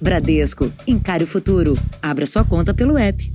[0.00, 1.74] Bradesco, encare o futuro.
[2.00, 3.32] Abra sua conta pelo app.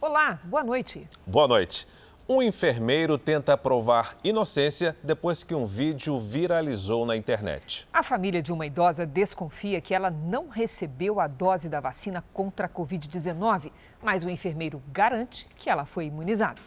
[0.00, 1.06] Olá, boa noite.
[1.24, 1.86] Boa noite.
[2.28, 7.86] Um enfermeiro tenta provar inocência depois que um vídeo viralizou na internet.
[7.92, 12.66] A família de uma idosa desconfia que ela não recebeu a dose da vacina contra
[12.66, 13.70] a Covid-19,
[14.02, 16.60] mas o enfermeiro garante que ela foi imunizada.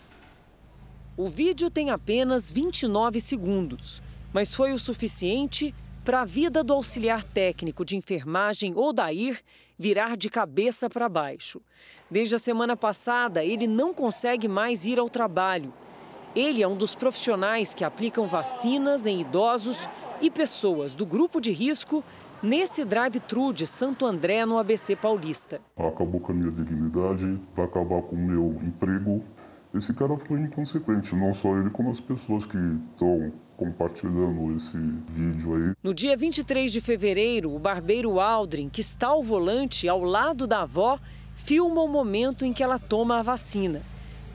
[1.17, 4.01] O vídeo tem apenas 29 segundos,
[4.31, 9.39] mas foi o suficiente para a vida do auxiliar técnico de enfermagem Odair
[9.79, 11.61] virar de cabeça para baixo.
[12.11, 15.73] Desde a semana passada, ele não consegue mais ir ao trabalho.
[16.35, 19.87] Ele é um dos profissionais que aplicam vacinas em idosos
[20.21, 22.03] e pessoas do grupo de risco
[22.41, 25.61] nesse drive-thru de Santo André, no ABC Paulista.
[25.77, 29.23] Acabou com a minha dignidade, vai acabar com o meu emprego.
[29.73, 32.57] Esse cara foi inconsequente, não só ele, como as pessoas que
[32.91, 33.31] estão
[33.63, 34.77] compartilhando esse
[35.09, 35.73] vídeo aí.
[35.81, 40.63] No dia 23 de fevereiro, o barbeiro Aldrin, que está ao volante ao lado da
[40.63, 40.99] avó,
[41.33, 43.81] filma o momento em que ela toma a vacina.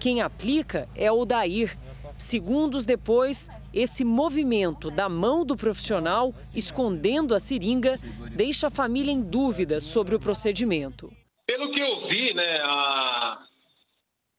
[0.00, 1.76] Quem aplica é o Dair.
[2.16, 8.00] Segundos depois, esse movimento da mão do profissional escondendo a seringa
[8.34, 11.12] deixa a família em dúvida sobre o procedimento.
[11.46, 13.38] Pelo que eu vi, né, a,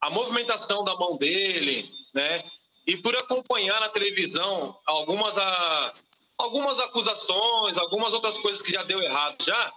[0.02, 2.44] a movimentação da mão dele, né,
[2.90, 5.94] e por acompanhar na televisão algumas, a,
[6.36, 9.72] algumas acusações, algumas outras coisas que já deu errado já,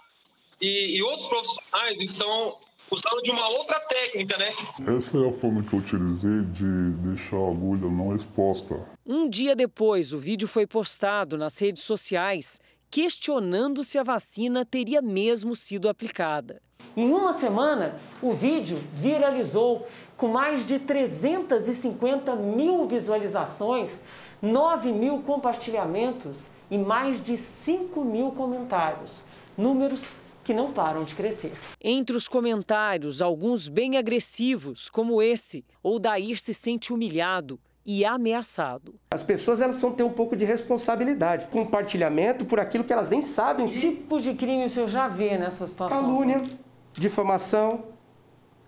[0.59, 2.57] e, e outros profissionais estão
[2.89, 4.55] usando de uma outra técnica, né?
[4.97, 8.83] Essa é a forma que eu utilizei de deixar a agulha não exposta.
[9.05, 15.01] Um dia depois, o vídeo foi postado nas redes sociais questionando se a vacina teria
[15.01, 16.61] mesmo sido aplicada.
[16.95, 19.87] Em uma semana, o vídeo viralizou
[20.23, 23.99] com mais de 350 mil visualizações,
[24.41, 29.25] 9 mil compartilhamentos e mais de 5 mil comentários.
[29.57, 30.05] Números
[30.41, 31.51] que não param de crescer.
[31.83, 38.95] Entre os comentários, alguns bem agressivos, como esse, ou Dair se sente humilhado e ameaçado.
[39.11, 43.21] As pessoas elas vão ter um pouco de responsabilidade, compartilhamento por aquilo que elas nem
[43.21, 43.65] sabem.
[43.65, 46.01] Que tipo de crime o senhor já vê nessa situação?
[46.01, 46.49] Calúnia,
[46.93, 47.83] difamação,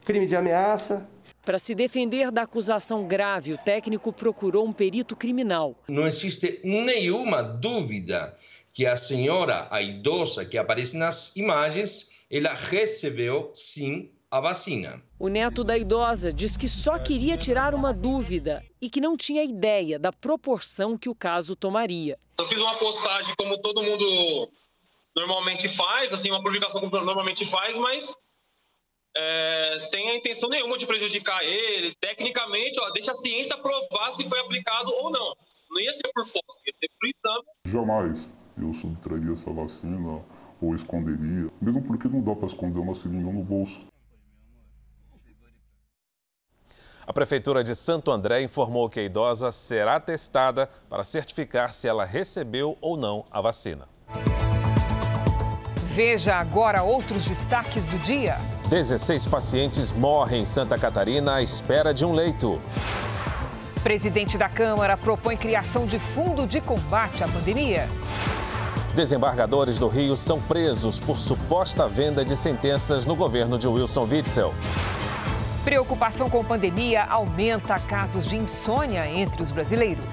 [0.04, 1.15] crime de ameaça,
[1.46, 5.76] para se defender da acusação grave, o técnico procurou um perito criminal.
[5.88, 8.36] Não existe nenhuma dúvida
[8.74, 15.02] que a senhora, a idosa que aparece nas imagens, ela recebeu sim a vacina.
[15.20, 19.44] O neto da idosa diz que só queria tirar uma dúvida e que não tinha
[19.44, 22.18] ideia da proporção que o caso tomaria.
[22.38, 24.50] Eu fiz uma postagem como todo mundo
[25.16, 28.18] normalmente faz, assim, uma publicação como normalmente faz, mas
[29.18, 31.94] é, sem a intenção nenhuma de prejudicar ele.
[31.96, 35.36] Tecnicamente, ó, deixa a ciência provar se foi aplicado ou não.
[35.70, 37.46] Não ia ser por foto, ia ser por exame.
[37.66, 40.24] Jamais eu subtrairia essa vacina
[40.62, 43.80] ou esconderia, mesmo porque não dá para esconder uma seringa no bolso.
[47.08, 52.04] A Prefeitura de Santo André informou que a idosa será testada para certificar se ela
[52.04, 53.88] recebeu ou não a vacina.
[55.94, 58.36] Veja agora outros destaques do dia.
[58.66, 62.60] 16 pacientes morrem em Santa Catarina à espera de um leito.
[63.84, 67.88] Presidente da Câmara propõe criação de fundo de combate à pandemia.
[68.96, 74.54] Desembargadores do Rio são presos por suposta venda de sentenças no governo de Wilson Witzel.
[75.64, 80.06] Preocupação com pandemia aumenta casos de insônia entre os brasileiros.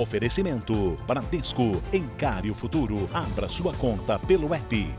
[0.00, 1.72] Oferecimento Bradesco.
[1.92, 3.06] Encare o futuro.
[3.12, 4.94] Abra sua conta pelo app.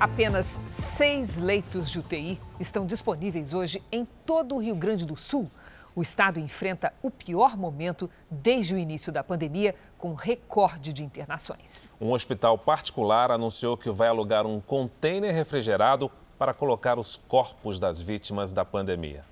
[0.00, 5.50] Apenas seis leitos de UTI estão disponíveis hoje em todo o Rio Grande do Sul.
[5.94, 11.94] O estado enfrenta o pior momento desde o início da pandemia, com recorde de internações.
[12.00, 18.00] Um hospital particular anunciou que vai alugar um container refrigerado para colocar os corpos das
[18.00, 19.24] vítimas da pandemia.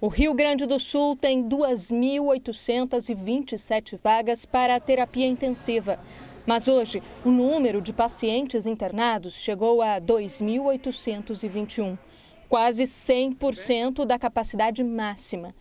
[0.00, 6.00] O Rio Grande do Sul tem 2.827 vagas para a terapia intensiva.
[6.46, 11.98] Mas hoje, o número de pacientes internados chegou a 2.821,
[12.48, 15.54] quase 100% da capacidade máxima.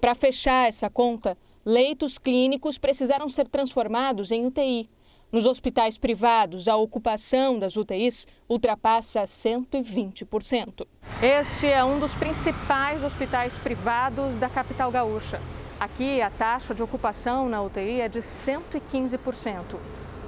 [0.00, 4.88] Para fechar essa conta, leitos clínicos precisaram ser transformados em UTI.
[5.32, 10.84] Nos hospitais privados, a ocupação das UTIs ultrapassa 120%.
[11.22, 15.40] Este é um dos principais hospitais privados da capital gaúcha.
[15.78, 19.76] Aqui, a taxa de ocupação na UTI é de 115%.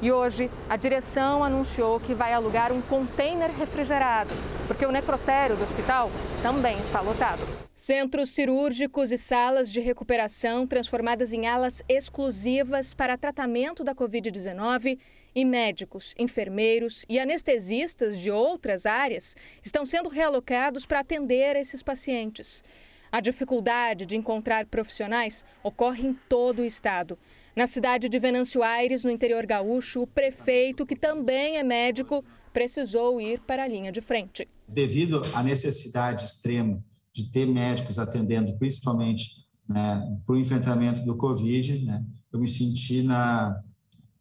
[0.03, 4.35] E hoje, a direção anunciou que vai alugar um container refrigerado,
[4.67, 6.11] porque o necrotério do hospital
[6.43, 7.41] também está lotado.
[7.73, 14.99] Centros cirúrgicos e salas de recuperação transformadas em alas exclusivas para tratamento da Covid-19
[15.37, 22.65] e médicos, enfermeiros e anestesistas de outras áreas estão sendo realocados para atender esses pacientes.
[23.13, 27.17] A dificuldade de encontrar profissionais ocorre em todo o estado.
[27.55, 33.21] Na cidade de Venâncio Aires, no interior gaúcho, o prefeito, que também é médico, precisou
[33.21, 34.49] ir para a linha de frente.
[34.67, 36.83] Devido à necessidade extrema
[37.13, 42.03] de ter médicos atendendo, principalmente né, para o enfrentamento do Covid, né,
[42.33, 43.63] eu me senti na,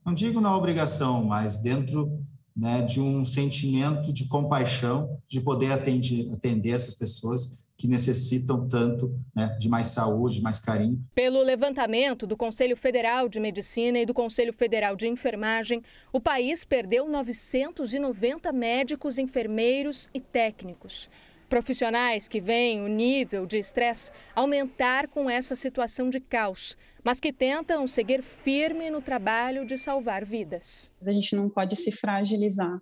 [0.06, 2.22] não digo na obrigação, mas dentro
[2.54, 9.12] né, de um sentimento de compaixão de poder atender, atender essas pessoas que necessitam tanto
[9.36, 11.04] né, de mais saúde, mais carinho.
[11.16, 15.82] Pelo levantamento do Conselho Federal de Medicina e do Conselho Federal de Enfermagem,
[16.14, 21.10] o país perdeu 990 médicos, enfermeiros e técnicos.
[21.50, 27.34] Profissionais que veem o nível de estresse aumentar com essa situação de caos, mas que
[27.34, 30.92] tentam seguir firme no trabalho de salvar vidas.
[31.04, 32.78] A gente não pode se fragilizar.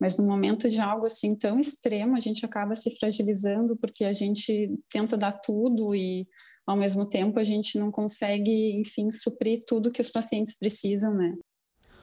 [0.00, 4.14] Mas no momento de algo assim tão extremo, a gente acaba se fragilizando porque a
[4.14, 6.26] gente tenta dar tudo e
[6.66, 11.32] ao mesmo tempo a gente não consegue, enfim, suprir tudo que os pacientes precisam, né?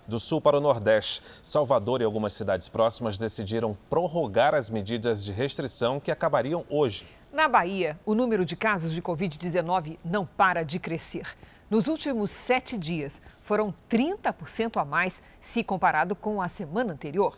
[0.08, 5.34] Do sul para o nordeste, Salvador e algumas cidades próximas decidiram prorrogar as medidas de
[5.34, 7.06] restrição que acabariam hoje.
[7.34, 11.28] Na Bahia, o número de casos de Covid-19 não para de crescer.
[11.70, 17.38] Nos últimos sete dias, foram 30% a mais se comparado com a semana anterior.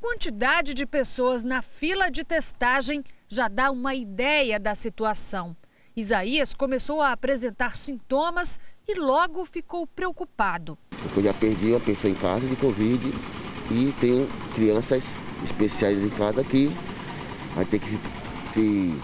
[0.00, 5.56] Quantidade de pessoas na fila de testagem já dá uma ideia da situação.
[5.96, 10.78] Isaías começou a apresentar sintomas e logo ficou preocupado.
[11.16, 13.10] Eu já perdi uma pessoa em casa de Covid
[13.72, 15.04] e tenho crianças
[15.42, 16.68] especiais em casa que
[17.56, 17.98] vai ter que
[18.54, 18.94] se,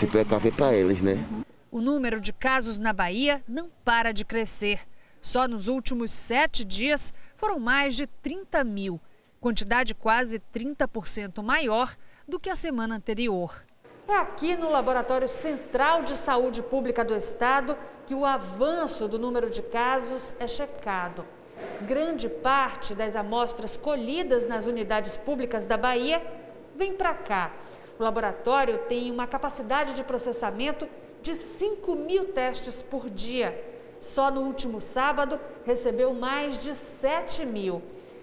[0.00, 1.24] se precaver para eles, né?
[1.70, 4.80] O número de casos na Bahia não para de crescer.
[5.22, 9.00] Só nos últimos sete dias foram mais de 30 mil
[9.40, 11.96] quantidade quase 30% maior
[12.26, 13.64] do que a semana anterior.
[14.06, 17.76] É aqui no Laboratório Central de Saúde Pública do Estado
[18.06, 21.26] que o avanço do número de casos é checado.
[21.82, 26.22] Grande parte das amostras colhidas nas unidades públicas da Bahia
[26.74, 27.52] vem para cá.
[27.98, 30.88] O laboratório tem uma capacidade de processamento
[31.20, 33.62] de 5 mil testes por dia.
[34.00, 37.82] Só no último sábado recebeu mais de 7 mil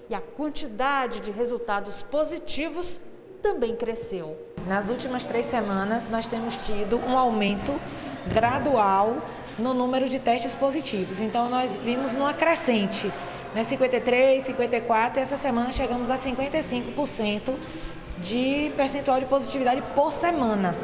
[0.10, 3.00] e a quantidade de resultados positivos
[3.42, 4.38] também cresceu.
[4.68, 7.80] Nas últimas três semanas, nós temos tido um aumento
[8.28, 9.18] gradual
[9.58, 11.22] no número de testes positivos.
[11.22, 13.12] Então, nós vimos numa crescente,
[13.54, 13.64] né?
[13.64, 17.56] 53, 54, e essa semana chegamos a 55%
[18.18, 20.76] de percentual de positividade por semana.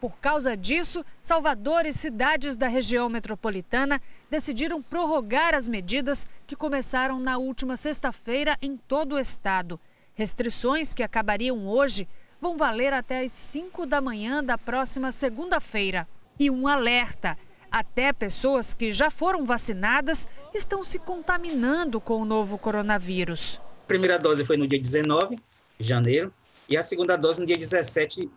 [0.00, 4.00] Por causa disso, Salvador e cidades da região metropolitana
[4.30, 9.80] decidiram prorrogar as medidas que começaram na última sexta-feira em todo o estado.
[10.14, 12.08] Restrições que acabariam hoje
[12.40, 16.06] vão valer até as 5 da manhã da próxima segunda-feira.
[16.38, 17.36] E um alerta:
[17.70, 23.60] até pessoas que já foram vacinadas estão se contaminando com o novo coronavírus.
[23.84, 25.36] A primeira dose foi no dia 19
[25.78, 26.32] de janeiro
[26.68, 28.28] e a segunda dose no dia 17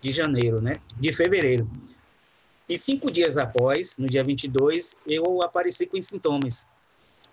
[0.00, 0.76] de janeiro, né?
[0.96, 1.68] De fevereiro.
[2.68, 6.66] E cinco dias após, no dia 22, eu apareci com sintomas.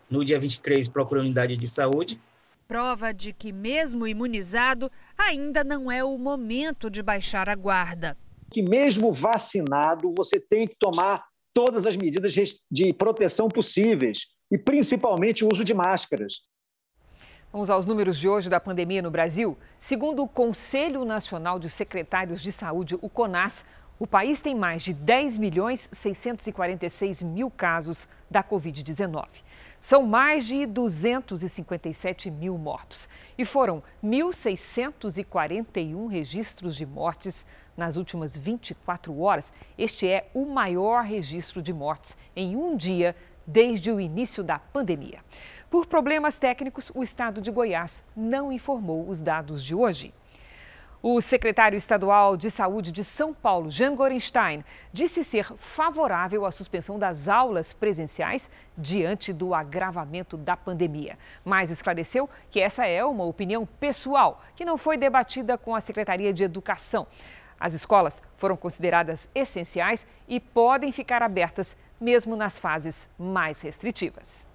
[0.07, 2.21] No dia 23, procurei a unidade de saúde.
[2.67, 8.15] Prova de que, mesmo imunizado, ainda não é o momento de baixar a guarda.
[8.51, 12.33] Que, mesmo vacinado, você tem que tomar todas as medidas
[12.69, 16.41] de proteção possíveis e, principalmente, o uso de máscaras.
[17.51, 19.55] Vamos aos números de hoje da pandemia no Brasil.
[19.77, 23.63] Segundo o Conselho Nacional de Secretários de Saúde, o CONAS,
[24.03, 29.25] o país tem mais de 10 milhões 646 mil casos da Covid-19.
[29.79, 33.07] São mais de 257 mil mortos.
[33.38, 39.53] E foram 1.641 registros de mortes nas últimas 24 horas.
[39.77, 43.15] Este é o maior registro de mortes em um dia
[43.48, 45.22] desde o início da pandemia.
[45.69, 50.13] Por problemas técnicos, o estado de Goiás não informou os dados de hoje.
[51.05, 56.98] O secretário estadual de Saúde de São Paulo, Jean Gorenstein, disse ser favorável à suspensão
[56.98, 61.19] das aulas presenciais diante do agravamento da pandemia.
[61.43, 66.31] Mas esclareceu que essa é uma opinião pessoal, que não foi debatida com a Secretaria
[66.31, 67.05] de Educação.
[67.60, 74.52] As escolas foram consideradas essenciais e podem ficar abertas mesmo nas fases mais restritivas.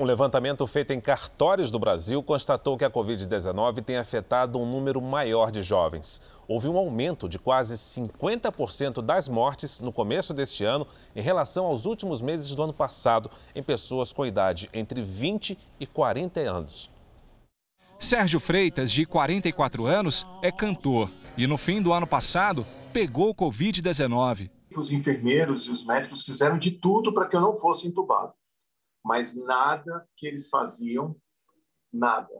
[0.00, 4.98] Um levantamento feito em cartórios do Brasil constatou que a Covid-19 tem afetado um número
[4.98, 6.22] maior de jovens.
[6.48, 11.84] Houve um aumento de quase 50% das mortes no começo deste ano em relação aos
[11.84, 16.90] últimos meses do ano passado em pessoas com idade entre 20 e 40 anos.
[17.98, 24.48] Sérgio Freitas, de 44 anos, é cantor e no fim do ano passado pegou Covid-19.
[24.74, 28.32] Os enfermeiros e os médicos fizeram de tudo para que eu não fosse entubado,
[29.04, 31.16] mas nada que eles faziam,
[31.92, 32.30] nada,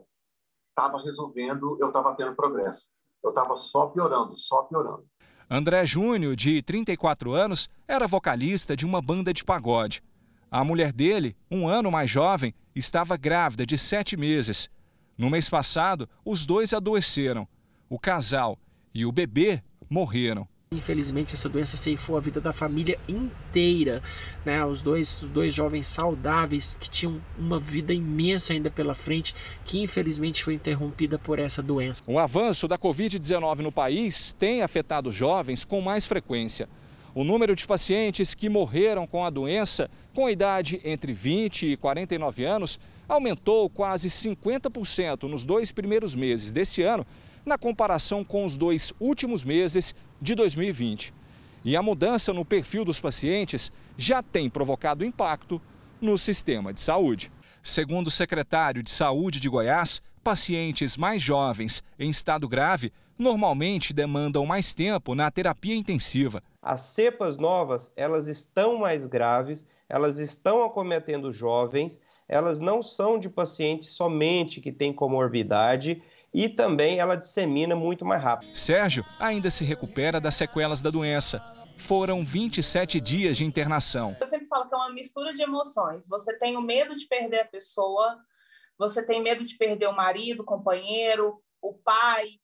[0.69, 2.87] estava resolvendo, eu estava tendo progresso.
[3.23, 5.05] Eu estava só piorando, só piorando.
[5.49, 10.01] André Júnior, de 34 anos, era vocalista de uma banda de pagode.
[10.49, 14.69] A mulher dele, um ano mais jovem, estava grávida de sete meses.
[15.17, 17.47] No mês passado, os dois adoeceram.
[17.89, 18.57] O casal
[18.93, 20.47] e o bebê morreram.
[20.73, 24.01] Infelizmente, essa doença ceifou a vida da família inteira.
[24.45, 24.63] Né?
[24.63, 29.35] Os, dois, os dois jovens saudáveis que tinham uma vida imensa ainda pela frente,
[29.65, 32.01] que infelizmente foi interrompida por essa doença.
[32.07, 36.69] O avanço da Covid-19 no país tem afetado jovens com mais frequência.
[37.13, 42.45] O número de pacientes que morreram com a doença com idade entre 20 e 49
[42.45, 47.05] anos aumentou quase 50% nos dois primeiros meses deste ano,
[47.45, 51.13] na comparação com os dois últimos meses de 2020.
[51.63, 55.61] E a mudança no perfil dos pacientes já tem provocado impacto
[55.99, 57.31] no sistema de saúde.
[57.61, 64.45] Segundo o secretário de Saúde de Goiás, pacientes mais jovens em estado grave normalmente demandam
[64.45, 66.41] mais tempo na terapia intensiva.
[66.61, 73.29] As cepas novas, elas estão mais graves, elas estão acometendo jovens, elas não são de
[73.29, 76.01] pacientes somente que têm comorbidade
[76.33, 78.55] e também ela dissemina muito mais rápido.
[78.55, 81.41] Sérgio ainda se recupera das sequelas da doença.
[81.77, 84.15] Foram 27 dias de internação.
[84.19, 86.07] Eu sempre falo que é uma mistura de emoções.
[86.07, 88.17] Você tem o medo de perder a pessoa,
[88.77, 92.39] você tem medo de perder o marido, o companheiro, o pai,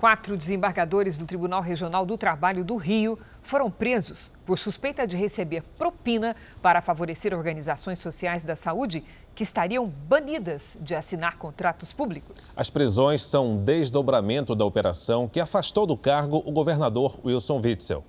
[0.00, 5.62] Quatro desembargadores do Tribunal Regional do Trabalho do Rio foram presos por suspeita de receber
[5.76, 9.04] propina para favorecer organizações sociais da saúde
[9.34, 12.54] que estariam banidas de assinar contratos públicos.
[12.56, 18.02] As prisões são um desdobramento da operação que afastou do cargo o governador Wilson Witzel.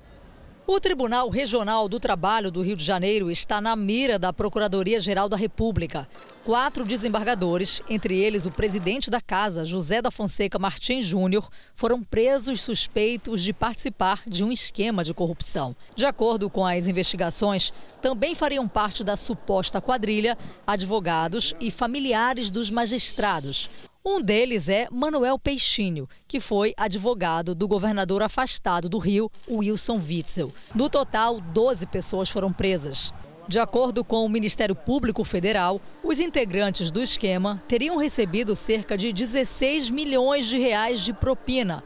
[0.73, 5.35] O Tribunal Regional do Trabalho do Rio de Janeiro está na mira da Procuradoria-Geral da
[5.35, 6.07] República.
[6.45, 12.61] Quatro desembargadores, entre eles o presidente da casa, José da Fonseca Martins Júnior, foram presos
[12.61, 15.75] suspeitos de participar de um esquema de corrupção.
[15.93, 22.71] De acordo com as investigações, também fariam parte da suposta quadrilha advogados e familiares dos
[22.71, 23.69] magistrados.
[24.03, 30.51] Um deles é Manuel Peixinho, que foi advogado do governador afastado do Rio, Wilson Witzel.
[30.73, 33.13] No total, 12 pessoas foram presas.
[33.47, 39.13] De acordo com o Ministério Público Federal, os integrantes do esquema teriam recebido cerca de
[39.13, 41.83] 16 milhões de reais de propina.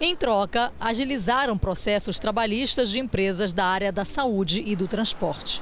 [0.00, 5.60] Em troca, agilizaram processos trabalhistas de empresas da área da saúde e do transporte.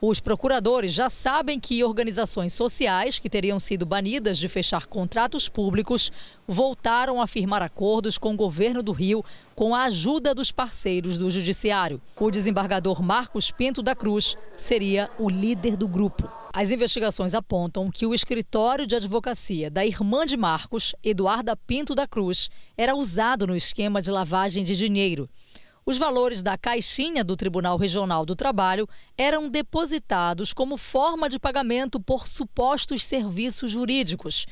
[0.00, 6.12] Os procuradores já sabem que organizações sociais que teriam sido banidas de fechar contratos públicos
[6.46, 9.24] voltaram a firmar acordos com o governo do Rio
[9.56, 12.00] com a ajuda dos parceiros do Judiciário.
[12.16, 16.30] O desembargador Marcos Pinto da Cruz seria o líder do grupo.
[16.52, 22.06] As investigações apontam que o escritório de advocacia da irmã de Marcos, Eduarda Pinto da
[22.06, 25.28] Cruz, era usado no esquema de lavagem de dinheiro.
[25.88, 31.98] Os valores da caixinha do Tribunal Regional do Trabalho eram depositados como forma de pagamento
[31.98, 34.44] por supostos serviços jurídicos.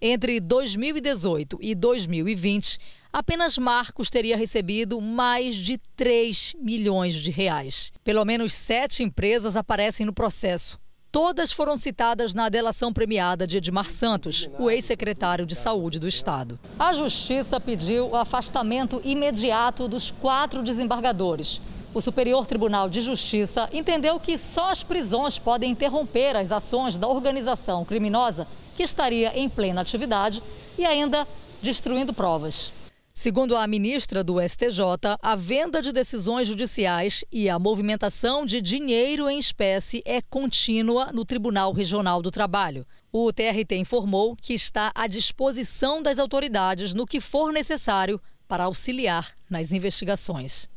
[0.00, 2.78] Entre 2018 e 2020,
[3.12, 7.90] apenas Marcos teria recebido mais de 3 milhões de reais.
[8.04, 10.78] Pelo menos sete empresas aparecem no processo.
[11.14, 16.58] Todas foram citadas na delação premiada de Edmar Santos, o ex-secretário de Saúde do Estado.
[16.76, 21.62] A Justiça pediu o afastamento imediato dos quatro desembargadores.
[21.94, 27.06] O Superior Tribunal de Justiça entendeu que só as prisões podem interromper as ações da
[27.06, 30.42] organização criminosa que estaria em plena atividade
[30.76, 31.28] e ainda
[31.62, 32.72] destruindo provas.
[33.16, 34.80] Segundo a ministra do STJ,
[35.22, 41.24] a venda de decisões judiciais e a movimentação de dinheiro em espécie é contínua no
[41.24, 42.84] Tribunal Regional do Trabalho.
[43.12, 49.32] O TRT informou que está à disposição das autoridades no que for necessário para auxiliar
[49.48, 50.68] nas investigações.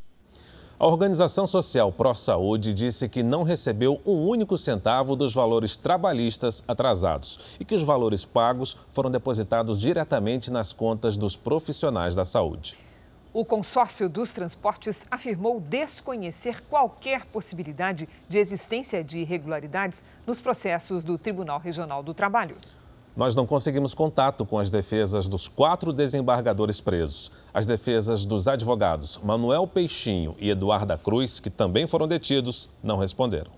[0.80, 6.62] A organização social Pró Saúde disse que não recebeu um único centavo dos valores trabalhistas
[6.68, 12.78] atrasados e que os valores pagos foram depositados diretamente nas contas dos profissionais da saúde.
[13.34, 21.18] O consórcio dos transportes afirmou desconhecer qualquer possibilidade de existência de irregularidades nos processos do
[21.18, 22.56] Tribunal Regional do Trabalho.
[23.18, 27.32] Nós não conseguimos contato com as defesas dos quatro desembargadores presos.
[27.52, 33.50] As defesas dos advogados Manuel Peixinho e Eduarda Cruz, que também foram detidos, não responderam.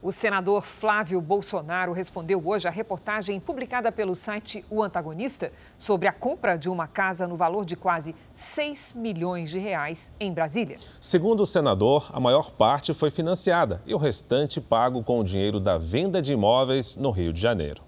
[0.00, 6.12] O senador Flávio Bolsonaro respondeu hoje à reportagem publicada pelo site O Antagonista sobre a
[6.12, 10.78] compra de uma casa no valor de quase 6 milhões de reais em Brasília.
[11.00, 15.58] Segundo o senador, a maior parte foi financiada e o restante pago com o dinheiro
[15.58, 17.87] da venda de imóveis no Rio de Janeiro.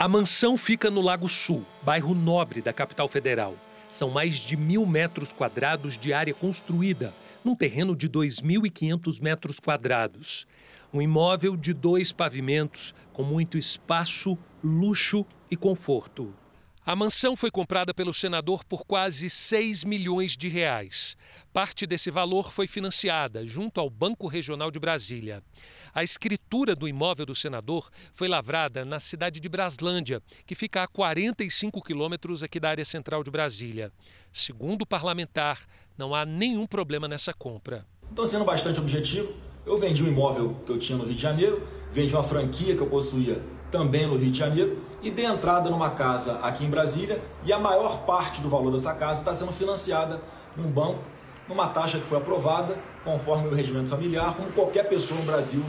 [0.00, 3.54] A mansão fica no Lago Sul, bairro nobre da capital federal.
[3.90, 7.12] São mais de mil metros quadrados de área construída,
[7.44, 10.46] num terreno de 2.500 metros quadrados.
[10.90, 16.32] Um imóvel de dois pavimentos, com muito espaço, luxo e conforto.
[16.90, 21.16] A mansão foi comprada pelo senador por quase 6 milhões de reais.
[21.52, 25.40] Parte desse valor foi financiada junto ao Banco Regional de Brasília.
[25.94, 30.88] A escritura do imóvel do senador foi lavrada na cidade de Braslândia, que fica a
[30.88, 33.92] 45 quilômetros aqui da área central de Brasília.
[34.32, 35.60] Segundo o parlamentar,
[35.96, 37.86] não há nenhum problema nessa compra.
[38.10, 39.32] Estou sendo bastante objetivo
[39.66, 42.80] eu vendi um imóvel que eu tinha no Rio de Janeiro, vendi uma franquia que
[42.80, 47.22] eu possuía também no Rio de Janeiro e dei entrada numa casa aqui em Brasília
[47.44, 50.20] e a maior parte do valor dessa casa está sendo financiada
[50.56, 50.98] num banco,
[51.48, 55.64] numa taxa que foi aprovada conforme o regimento familiar, como qualquer pessoa no Brasil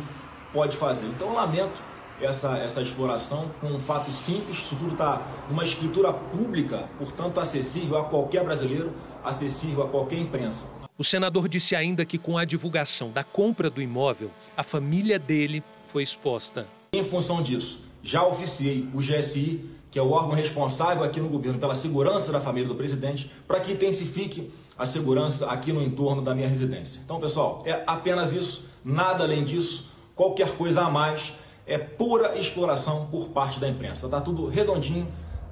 [0.52, 1.06] pode fazer.
[1.08, 1.82] Então eu lamento
[2.22, 7.98] essa, essa exploração com um fato simples, isso tudo está numa escritura pública, portanto acessível
[7.98, 8.92] a qualquer brasileiro,
[9.24, 10.66] acessível a qualquer imprensa.
[10.98, 15.64] O senador disse ainda que, com a divulgação da compra do imóvel, a família dele
[15.92, 16.68] foi exposta.
[16.94, 21.60] Em função disso, já oficiei o GSI, que é o órgão responsável aqui no governo
[21.60, 26.34] pela segurança da família do presidente, para que intensifique a segurança aqui no entorno da
[26.34, 27.02] minha residência.
[27.04, 31.34] Então, pessoal, é apenas isso, nada além disso, qualquer coisa a mais
[31.68, 34.08] é pura exploração por parte da imprensa.
[34.08, 35.08] Está tudo redondinho,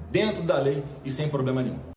[0.09, 1.88] dentro da lei e sem problema nenhum.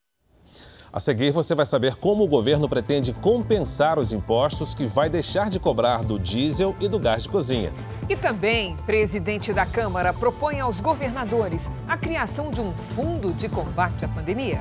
[0.94, 5.48] A seguir, você vai saber como o governo pretende compensar os impostos que vai deixar
[5.48, 7.72] de cobrar do diesel e do gás de cozinha.
[8.10, 14.04] E também, presidente da Câmara propõe aos governadores a criação de um fundo de combate
[14.04, 14.60] à pandemia.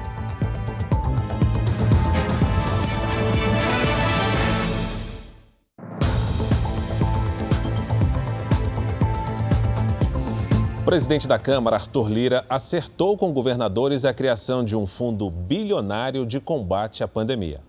[10.91, 16.38] Presidente da Câmara, Arthur Lira, acertou com governadores a criação de um fundo bilionário de
[16.38, 17.62] combate à pandemia.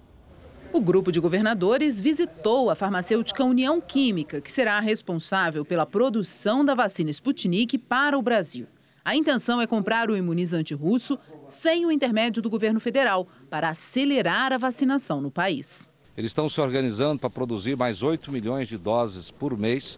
[0.72, 6.74] O grupo de governadores visitou a farmacêutica União Química, que será responsável pela produção da
[6.74, 8.66] vacina Sputnik para o Brasil.
[9.04, 14.52] A intenção é comprar o imunizante russo sem o intermédio do governo federal, para acelerar
[14.52, 15.88] a vacinação no país.
[16.16, 19.96] Eles estão se organizando para produzir mais 8 milhões de doses por mês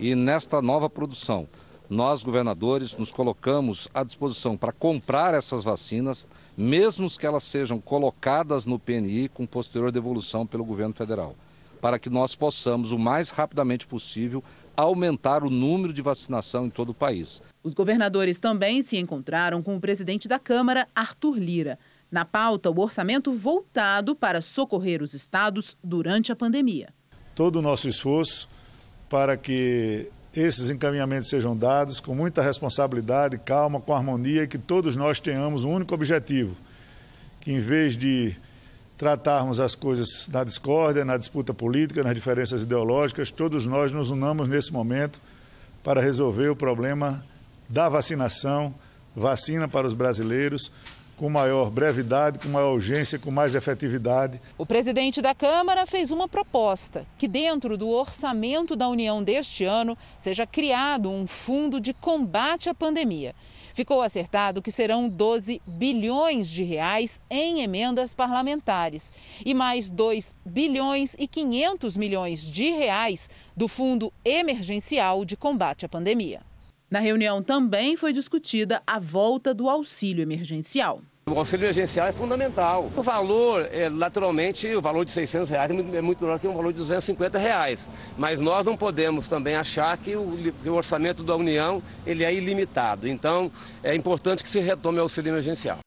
[0.00, 1.46] e nesta nova produção
[1.88, 8.66] nós, governadores, nos colocamos à disposição para comprar essas vacinas, mesmo que elas sejam colocadas
[8.66, 11.36] no PNI com posterior devolução pelo governo federal,
[11.80, 14.42] para que nós possamos, o mais rapidamente possível,
[14.76, 17.40] aumentar o número de vacinação em todo o país.
[17.62, 21.78] Os governadores também se encontraram com o presidente da Câmara, Arthur Lira.
[22.10, 26.92] Na pauta, o orçamento voltado para socorrer os estados durante a pandemia.
[27.34, 28.48] Todo o nosso esforço
[29.08, 34.94] para que esses encaminhamentos sejam dados com muita responsabilidade, calma, com harmonia e que todos
[34.94, 36.54] nós tenhamos um único objetivo,
[37.40, 38.36] que em vez de
[38.98, 44.46] tratarmos as coisas na discórdia, na disputa política, nas diferenças ideológicas, todos nós nos unamos
[44.46, 45.20] nesse momento
[45.82, 47.24] para resolver o problema
[47.68, 48.74] da vacinação,
[49.14, 50.70] vacina para os brasileiros,
[51.16, 54.40] com maior brevidade, com maior urgência, com mais efetividade.
[54.58, 59.96] O presidente da Câmara fez uma proposta que, dentro do orçamento da União deste ano,
[60.18, 63.34] seja criado um fundo de combate à pandemia.
[63.74, 69.12] Ficou acertado que serão 12 bilhões de reais em emendas parlamentares
[69.44, 75.88] e mais 2 bilhões e 500 milhões de reais do Fundo Emergencial de Combate à
[75.90, 76.40] Pandemia.
[76.88, 81.00] Na reunião também foi discutida a volta do auxílio emergencial.
[81.28, 82.88] O auxílio emergencial é fundamental.
[82.96, 86.46] O valor, é, naturalmente, o valor de 600 reais é muito, é muito menor que
[86.46, 87.90] um valor de 250 reais.
[88.16, 92.32] Mas nós não podemos também achar que o, que o orçamento da União ele é
[92.32, 93.08] ilimitado.
[93.08, 93.50] Então,
[93.82, 95.78] é importante que se retome o auxílio emergencial.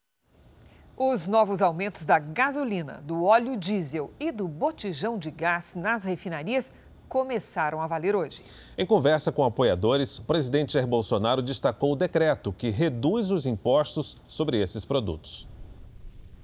[0.97, 6.73] Os novos aumentos da gasolina, do óleo diesel e do botijão de gás nas refinarias
[7.09, 8.43] começaram a valer hoje.
[8.77, 14.15] Em conversa com apoiadores, o presidente Jair Bolsonaro destacou o decreto que reduz os impostos
[14.27, 15.49] sobre esses produtos.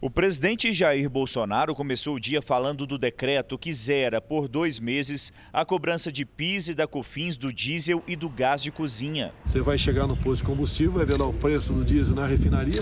[0.01, 5.31] O presidente Jair Bolsonaro começou o dia falando do decreto que zera por dois meses
[5.53, 9.33] a cobrança de PIS e da COFINS do diesel e do gás de cozinha.
[9.45, 12.25] Você vai chegar no posto de combustível, vai ver lá o preço do diesel na
[12.25, 12.81] refinaria,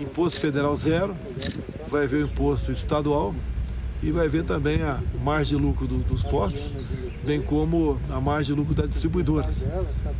[0.00, 1.16] imposto federal zero,
[1.88, 3.34] vai ver o imposto estadual
[4.04, 6.72] e vai ver também a margem de lucro do, dos postos,
[7.24, 9.64] bem como a margem de lucro das distribuidoras,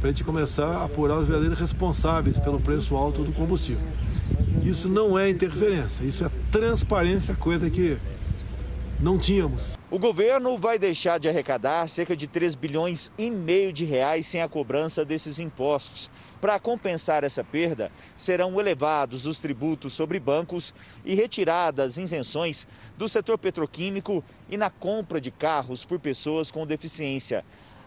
[0.00, 3.82] para a gente começar a apurar os verdadeiros responsáveis pelo preço alto do combustível.
[4.64, 7.98] Isso não é interferência, isso é transparência, coisa que
[9.00, 9.78] não tínhamos.
[9.90, 14.40] O governo vai deixar de arrecadar cerca de 3 bilhões e meio de reais sem
[14.40, 16.10] a cobrança desses impostos.
[16.40, 23.38] Para compensar essa perda, serão elevados os tributos sobre bancos e retiradas isenções do setor
[23.38, 27.44] petroquímico e na compra de carros por pessoas com deficiência.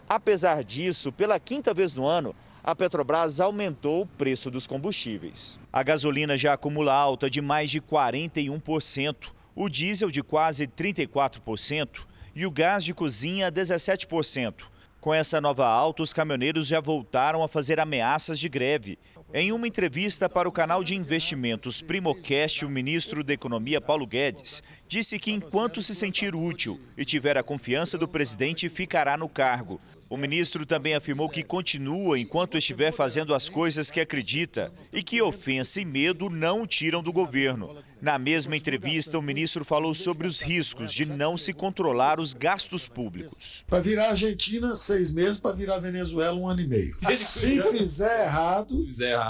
[0.08, 5.58] Apesar disso, pela quinta vez no ano, a Petrobras aumentou o preço dos combustíveis.
[5.72, 12.46] A gasolina já acumula alta de mais de 41%, o diesel de quase 34% e
[12.46, 14.54] o gás de cozinha 17%.
[15.00, 19.00] Com essa nova alta, os caminhoneiros já voltaram a fazer ameaças de greve.
[19.34, 24.62] Em uma entrevista para o canal de investimentos Primocast, o ministro da Economia, Paulo Guedes,
[24.86, 29.80] disse que enquanto se sentir útil e tiver a confiança do presidente, ficará no cargo.
[30.08, 35.20] O ministro também afirmou que continua enquanto estiver fazendo as coisas que acredita e que
[35.20, 37.76] ofensa e medo não o tiram do governo.
[38.00, 42.86] Na mesma entrevista, o ministro falou sobre os riscos de não se controlar os gastos
[42.86, 43.64] públicos.
[43.66, 46.96] Para virar Argentina, seis meses, para virar Venezuela, um ano e meio.
[47.12, 48.86] Se fizer errado,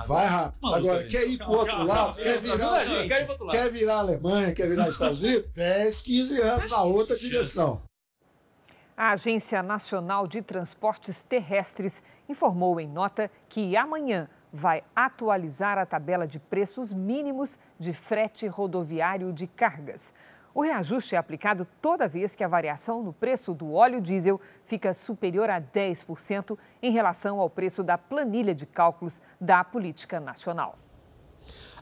[0.07, 0.75] vai rápido.
[0.75, 2.83] Agora, quer ir para o outro lado, quer virar,
[3.51, 7.83] quer virar Alemanha, quer virar Estados Unidos, 10, 15 anos na outra direção.
[8.95, 16.27] A Agência Nacional de Transportes Terrestres informou em nota que amanhã vai atualizar a tabela
[16.27, 20.15] de preços mínimos de frete rodoviário de cargas.
[20.55, 24.93] O reajuste é aplicado toda vez que a variação no preço do óleo diesel fica
[24.93, 30.77] superior a 10% em relação ao preço da planilha de cálculos da Política Nacional.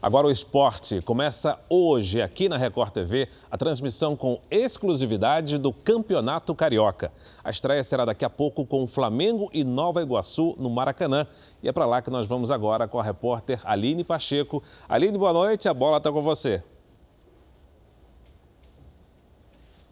[0.01, 6.53] Agora o esporte começa hoje aqui na Record TV a transmissão com exclusividade do Campeonato
[6.53, 7.11] Carioca.
[7.43, 11.25] A estreia será daqui a pouco com Flamengo e Nova Iguaçu no Maracanã.
[11.63, 14.61] E é para lá que nós vamos agora com a repórter Aline Pacheco.
[14.87, 16.63] Aline, boa noite, a bola está com você.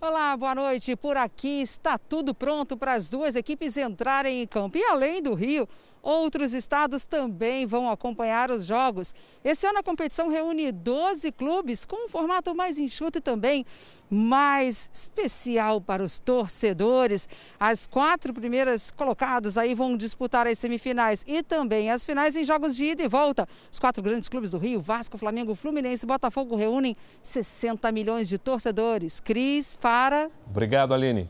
[0.07, 0.95] Olá, boa noite.
[0.95, 4.77] Por aqui está tudo pronto para as duas equipes entrarem em campo.
[4.77, 5.67] E além do Rio,
[6.05, 9.11] Outros estados também vão acompanhar os jogos.
[9.43, 13.65] Esse ano a competição reúne 12 clubes com um formato mais enxuto e também
[14.07, 17.27] mais especial para os torcedores.
[17.59, 22.75] As quatro primeiras colocadas aí vão disputar as semifinais e também as finais em jogos
[22.75, 23.47] de ida e volta.
[23.71, 28.37] Os quatro grandes clubes do Rio, Vasco, Flamengo, Fluminense e Botafogo reúnem 60 milhões de
[28.37, 29.19] torcedores.
[29.19, 30.29] Cris, Fara.
[30.47, 31.27] Obrigado, Aline.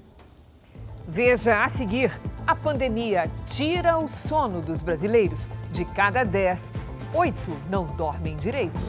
[1.08, 2.12] Veja a seguir:
[2.46, 5.50] a pandemia tira o sono dos brasileiros.
[5.72, 6.74] De cada 10,
[7.13, 8.80] 8 não dormem direito.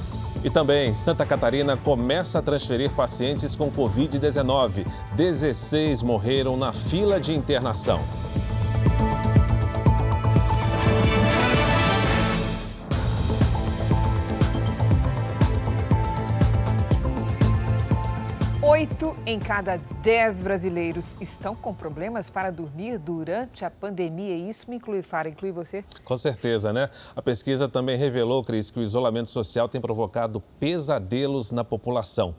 [0.44, 4.86] E também, Santa Catarina começa a transferir pacientes com Covid-19.
[5.16, 8.00] 16 morreram na fila de internação.
[18.76, 24.36] Oito em cada dez brasileiros estão com problemas para dormir durante a pandemia.
[24.36, 25.82] E isso me inclui, Fara, inclui você?
[26.04, 26.90] Com certeza, né?
[27.16, 32.34] A pesquisa também revelou, Cris, que o isolamento social tem provocado pesadelos na população.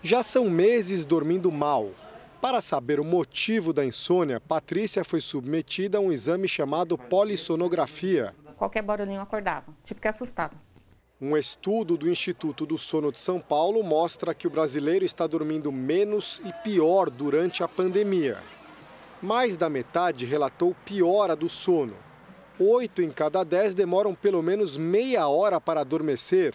[0.00, 1.90] Já são meses dormindo mal.
[2.40, 8.34] Para saber o motivo da insônia, Patrícia foi submetida a um exame chamado polissonografia.
[8.56, 10.63] Qualquer barulhinho acordava, tipo que assustava.
[11.26, 15.72] Um estudo do Instituto do Sono de São Paulo mostra que o brasileiro está dormindo
[15.72, 18.42] menos e pior durante a pandemia.
[19.22, 21.94] Mais da metade relatou piora do sono.
[22.60, 26.54] Oito em cada dez demoram pelo menos meia hora para adormecer.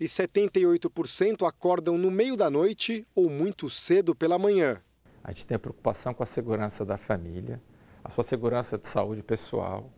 [0.00, 4.80] E 78% acordam no meio da noite ou muito cedo pela manhã.
[5.22, 7.60] A gente tem a preocupação com a segurança da família,
[8.02, 9.92] a sua segurança de saúde pessoal.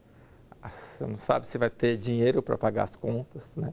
[0.98, 3.72] Você não sabe se vai ter dinheiro para pagar as contas, né?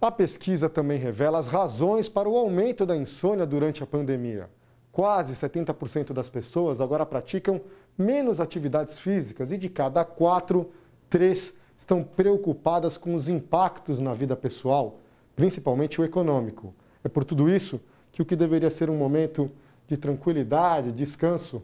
[0.00, 4.48] A pesquisa também revela as razões para o aumento da insônia durante a pandemia.
[4.92, 7.60] Quase 70% das pessoas agora praticam
[7.96, 10.70] menos atividades físicas e de cada quatro,
[11.10, 15.00] três estão preocupadas com os impactos na vida pessoal,
[15.34, 16.72] principalmente o econômico.
[17.02, 17.80] É por tudo isso
[18.12, 19.50] que o que deveria ser um momento
[19.88, 21.60] de tranquilidade, descanso,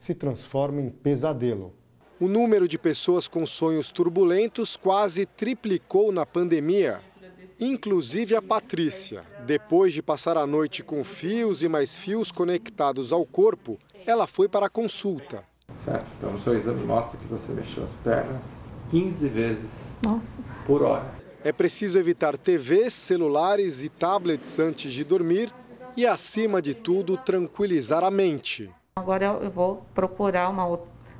[0.00, 1.70] se transforma em pesadelo.
[2.18, 7.00] O número de pessoas com sonhos turbulentos quase triplicou na pandemia.
[7.64, 9.24] Inclusive a Patrícia.
[9.46, 14.48] Depois de passar a noite com fios e mais fios conectados ao corpo, ela foi
[14.48, 15.44] para a consulta.
[15.84, 18.42] Certo, então o seu exame mostra que você mexeu as pernas
[18.90, 19.70] 15 vezes
[20.02, 20.22] Nossa.
[20.66, 21.06] por hora.
[21.42, 25.52] É preciso evitar TVs, celulares e tablets antes de dormir
[25.96, 28.70] e, acima de tudo, tranquilizar a mente.
[28.96, 30.66] Agora eu vou procurar uma,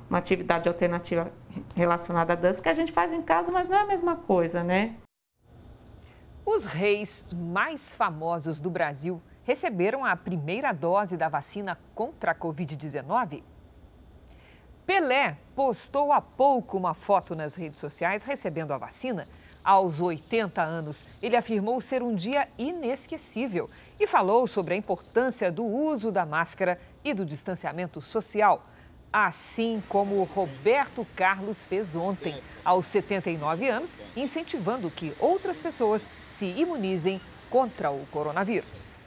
[0.09, 1.31] uma atividade alternativa
[1.75, 4.63] relacionada à dança que a gente faz em casa, mas não é a mesma coisa,
[4.63, 4.95] né?
[6.45, 13.41] Os reis mais famosos do Brasil receberam a primeira dose da vacina contra a Covid-19
[14.85, 19.27] Pelé postou há pouco uma foto nas redes sociais recebendo a vacina.
[19.63, 23.67] Aos 80 anos, ele afirmou ser um dia inesquecível
[23.99, 28.61] e falou sobre a importância do uso da máscara e do distanciamento social.
[29.17, 37.21] Assim como Roberto Carlos fez ontem, aos 79 anos, incentivando que outras pessoas se imunizem
[37.49, 38.97] contra o coronavírus.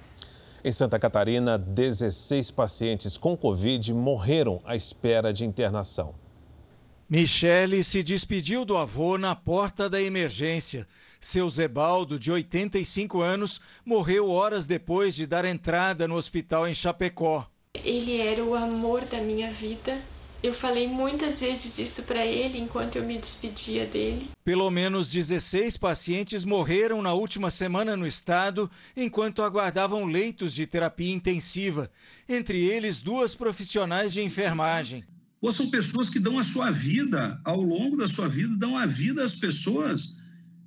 [0.64, 6.14] Em Santa Catarina, 16 pacientes com Covid morreram à espera de internação.
[7.06, 10.88] Michele se despediu do avô na porta da emergência.
[11.20, 17.46] Seu Zebaldo, de 85 anos, morreu horas depois de dar entrada no hospital em Chapecó.
[17.84, 20.00] Ele era o amor da minha vida
[20.40, 24.30] eu falei muitas vezes isso para ele enquanto eu me despedia dele.
[24.44, 31.12] Pelo menos 16 pacientes morreram na última semana no estado enquanto aguardavam leitos de terapia
[31.12, 31.90] intensiva,
[32.28, 35.04] entre eles duas profissionais de enfermagem.
[35.40, 38.86] Ou são pessoas que dão a sua vida, ao longo da sua vida, dão a
[38.86, 40.18] vida às pessoas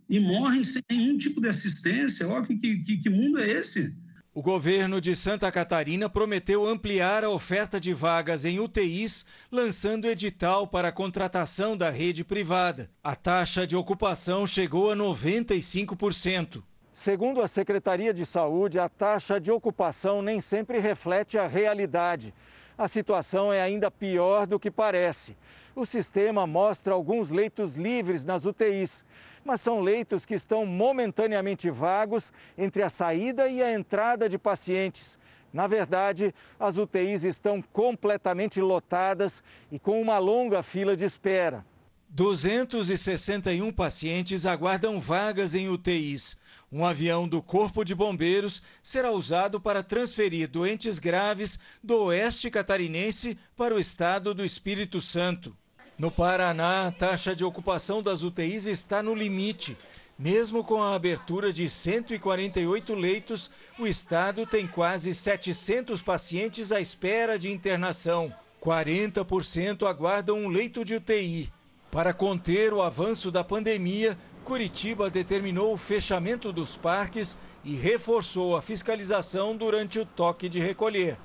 [0.10, 2.28] e morrem sem nenhum tipo de assistência.
[2.28, 3.96] Olha que, que, que mundo é esse?
[4.34, 10.66] O governo de Santa Catarina prometeu ampliar a oferta de vagas em UTIs, lançando edital
[10.66, 12.90] para a contratação da rede privada.
[13.04, 16.64] A taxa de ocupação chegou a 95%.
[16.94, 22.34] Segundo a Secretaria de Saúde, a taxa de ocupação nem sempre reflete a realidade.
[22.78, 25.36] A situação é ainda pior do que parece.
[25.76, 29.04] O sistema mostra alguns leitos livres nas UTIs,
[29.44, 35.20] mas são leitos que estão momentaneamente vagos entre a saída e a entrada de pacientes.
[35.54, 41.66] Na verdade, as UTIs estão completamente lotadas e com uma longa fila de espera.
[42.14, 46.36] 261 pacientes aguardam vagas em UTIs.
[46.70, 53.38] Um avião do Corpo de Bombeiros será usado para transferir doentes graves do oeste catarinense
[53.56, 55.56] para o estado do Espírito Santo.
[55.98, 59.78] No Paraná, a taxa de ocupação das UTIs está no limite.
[60.18, 63.50] Mesmo com a abertura de 148 leitos,
[63.80, 68.34] o estado tem quase 700 pacientes à espera de internação.
[68.62, 71.52] 40% aguardam um leito de UTI.
[71.92, 78.62] Para conter o avanço da pandemia, Curitiba determinou o fechamento dos parques e reforçou a
[78.62, 81.18] fiscalização durante o toque de recolher.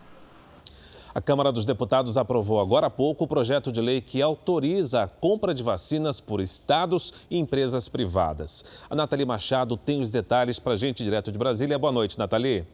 [1.17, 5.09] A Câmara dos Deputados aprovou agora há pouco o projeto de lei que autoriza a
[5.09, 8.63] compra de vacinas por estados e empresas privadas.
[8.91, 11.79] A Nathalie Machado tem os detalhes para a gente direto de Brasília.
[11.79, 12.67] Boa noite, Nathalie.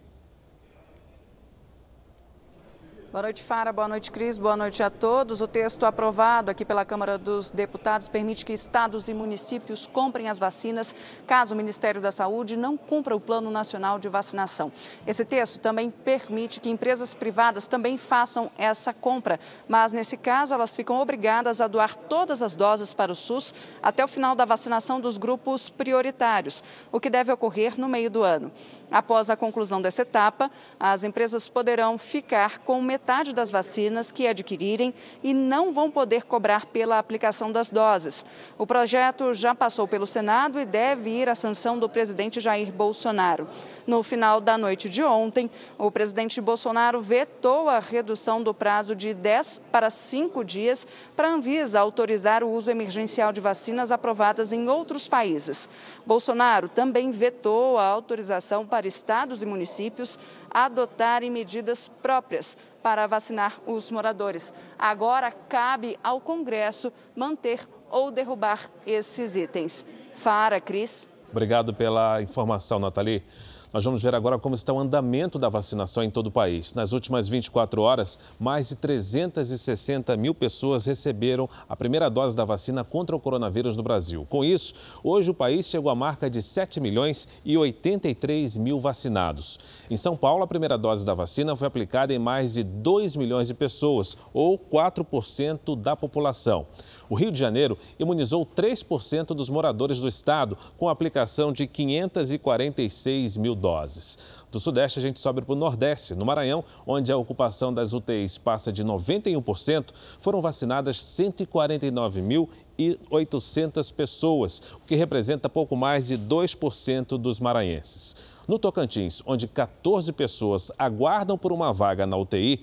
[3.12, 3.70] Boa noite, Fara.
[3.75, 4.38] Boa noite, Cris.
[4.38, 5.42] Boa noite a todos.
[5.42, 10.38] O texto aprovado aqui pela Câmara dos Deputados permite que estados e municípios comprem as
[10.38, 10.96] vacinas
[11.27, 14.72] caso o Ministério da Saúde não cumpra o Plano Nacional de Vacinação.
[15.07, 20.75] Esse texto também permite que empresas privadas também façam essa compra, mas nesse caso elas
[20.75, 24.98] ficam obrigadas a doar todas as doses para o SUS até o final da vacinação
[24.98, 28.51] dos grupos prioritários, o que deve ocorrer no meio do ano.
[28.92, 34.92] Após a conclusão dessa etapa, as empresas poderão ficar com metade das vacinas que adquirirem
[35.22, 38.22] e não vão poder cobrar pela aplicação das doses.
[38.59, 43.48] O projeto já passou pelo Senado e deve ir à sanção do presidente Jair Bolsonaro.
[43.87, 49.14] No final da noite de ontem, o presidente Bolsonaro vetou a redução do prazo de
[49.14, 54.68] 10 para 5 dias para a Anvisa autorizar o uso emergencial de vacinas aprovadas em
[54.68, 55.68] outros países.
[56.05, 60.18] Bolsonaro também vetou a autorização para estados e municípios
[60.51, 64.53] adotarem medidas próprias para vacinar os moradores.
[64.79, 69.87] Agora cabe ao Congresso manter ou derrubar esses itens.
[70.16, 71.09] Fara, Cris.
[71.31, 73.23] Obrigado pela informação, Nathalie.
[73.72, 76.74] Nós vamos ver agora como está o andamento da vacinação em todo o país.
[76.74, 82.85] Nas últimas 24 horas, mais de 360 mil pessoas receberam a primeira dose da vacina
[82.85, 84.26] contra o coronavírus no Brasil.
[84.28, 89.58] Com isso, hoje o país chegou à marca de 7 milhões e 83 mil vacinados.
[89.90, 93.48] Em São Paulo, a primeira dose da vacina foi aplicada em mais de 2 milhões
[93.48, 96.66] de pessoas, ou 4% da população.
[97.08, 103.38] O Rio de Janeiro imunizou 3% dos moradores do estado, com a aplicação de 546
[103.38, 104.18] mil doses.
[104.51, 106.14] Do Sudeste, a gente sobe para o Nordeste.
[106.14, 109.87] No Maranhão, onde a ocupação das UTIs passa de 91%,
[110.20, 118.14] foram vacinadas 149.800 pessoas, o que representa pouco mais de 2% dos maranhenses.
[118.46, 122.61] No Tocantins, onde 14 pessoas aguardam por uma vaga na UTI,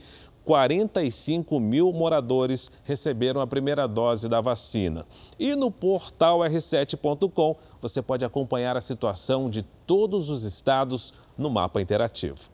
[0.49, 5.05] 45 mil moradores receberam a primeira dose da vacina.
[5.37, 11.79] E no portal r7.com você pode acompanhar a situação de todos os estados no mapa
[11.79, 12.49] interativo.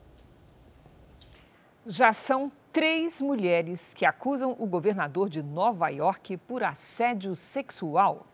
[1.86, 8.26] Já são três mulheres que acusam o governador de Nova York por assédio sexual.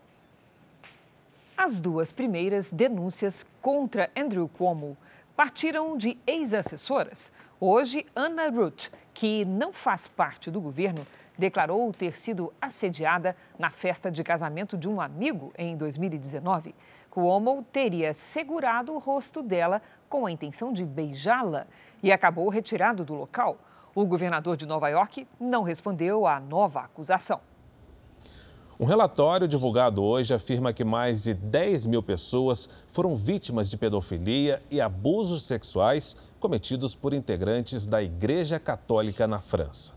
[1.57, 4.97] As duas primeiras denúncias contra Andrew Cuomo
[5.37, 7.33] partiram de ex-assessoras.
[7.61, 11.05] Hoje, Anna Ruth que não faz parte do governo,
[11.37, 16.75] declarou ter sido assediada na festa de casamento de um amigo em 2019.
[17.11, 21.67] Cuomo teria segurado o rosto dela com a intenção de beijá-la
[22.03, 23.59] e acabou retirado do local.
[23.95, 27.41] O governador de Nova York não respondeu à nova acusação.
[28.83, 34.61] Um relatório divulgado hoje afirma que mais de 10 mil pessoas foram vítimas de pedofilia
[34.69, 39.95] e abusos sexuais cometidos por integrantes da Igreja Católica na França.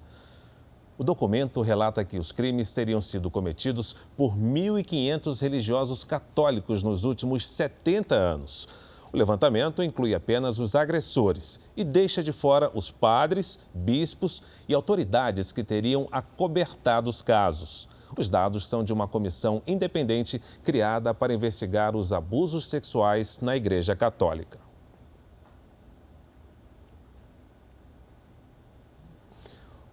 [1.00, 7.48] O documento relata que os crimes teriam sido cometidos por 1.500 religiosos católicos nos últimos
[7.48, 8.68] 70 anos.
[9.12, 15.52] O levantamento inclui apenas os agressores e deixa de fora os padres, bispos e autoridades
[15.52, 17.90] que teriam acobertado os casos.
[18.18, 23.96] Os dados são de uma comissão independente criada para investigar os abusos sexuais na Igreja
[23.96, 24.60] Católica.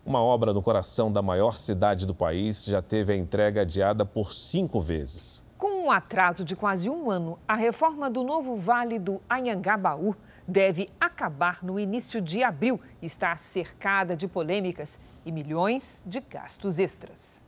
[0.05, 4.33] Uma obra no coração da maior cidade do país já teve a entrega adiada por
[4.35, 5.45] cinco vezes.
[5.57, 10.15] Com um atraso de quase um ano, a reforma do novo Vale do Anhangabaú
[10.47, 12.81] deve acabar no início de abril.
[13.01, 17.45] Está cercada de polêmicas e milhões de gastos extras.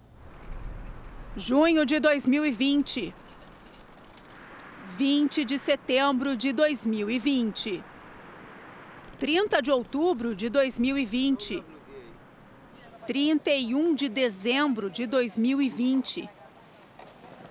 [1.37, 3.13] Junho de 2020.
[4.97, 7.83] 20 de setembro de 2020.
[9.19, 11.65] 30 de outubro de 2020.
[13.05, 16.31] 31 de dezembro de 2020.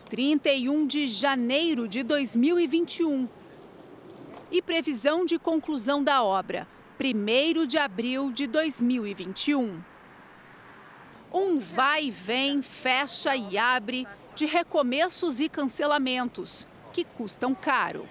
[0.06, 3.28] 31 de janeiro de 2021.
[4.50, 6.66] E previsão de conclusão da obra,
[6.98, 9.93] 1 de abril de 2021
[11.34, 18.08] um vai e vem, fecha e abre de recomeços e cancelamentos que custam caro.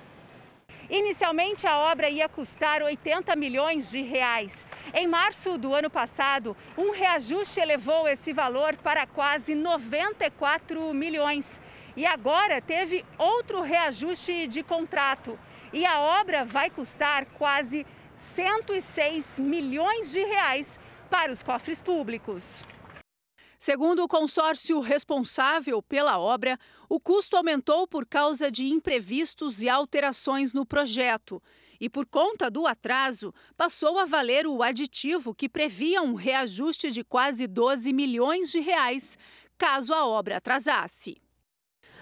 [0.91, 4.67] Inicialmente, a obra ia custar 80 milhões de reais.
[4.93, 11.61] Em março do ano passado, um reajuste elevou esse valor para quase 94 milhões.
[11.97, 15.39] E agora teve outro reajuste de contrato.
[15.73, 22.67] E a obra vai custar quase 106 milhões de reais para os cofres públicos.
[23.65, 30.53] Segundo o consórcio responsável pela obra, o custo aumentou por causa de imprevistos e alterações
[30.53, 31.41] no projeto.
[31.81, 37.05] E por conta do atraso, passou a valer o aditivo que previa um reajuste de
[37.05, 39.17] quase 12 milhões de reais
[39.57, 41.23] caso a obra atrasasse.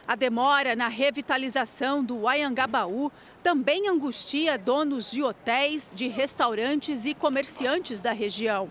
[0.06, 8.00] A demora na revitalização do Ayangabaú também angustia donos de hotéis, de restaurantes e comerciantes
[8.00, 8.70] da região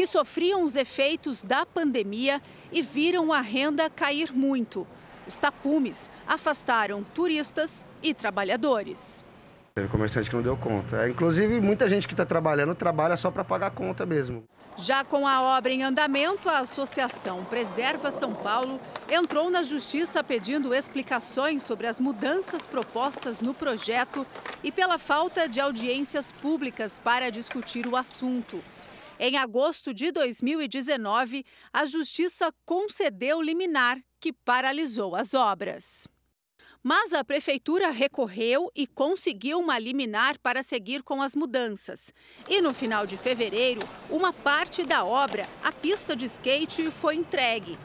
[0.00, 2.40] que sofriam os efeitos da pandemia
[2.72, 4.86] e viram a renda cair muito.
[5.28, 9.22] Os tapumes afastaram turistas e trabalhadores.
[9.74, 11.04] Teve comerciante que não deu conta.
[11.04, 14.42] É, inclusive, muita gente que está trabalhando trabalha só para pagar a conta mesmo.
[14.74, 20.74] Já com a obra em andamento, a Associação Preserva São Paulo entrou na Justiça pedindo
[20.74, 24.26] explicações sobre as mudanças propostas no projeto
[24.64, 28.64] e pela falta de audiências públicas para discutir o assunto.
[29.22, 36.08] Em agosto de 2019, a Justiça concedeu liminar que paralisou as obras.
[36.82, 42.14] Mas a prefeitura recorreu e conseguiu uma liminar para seguir com as mudanças.
[42.48, 47.78] E no final de fevereiro, uma parte da obra, a pista de skate, foi entregue.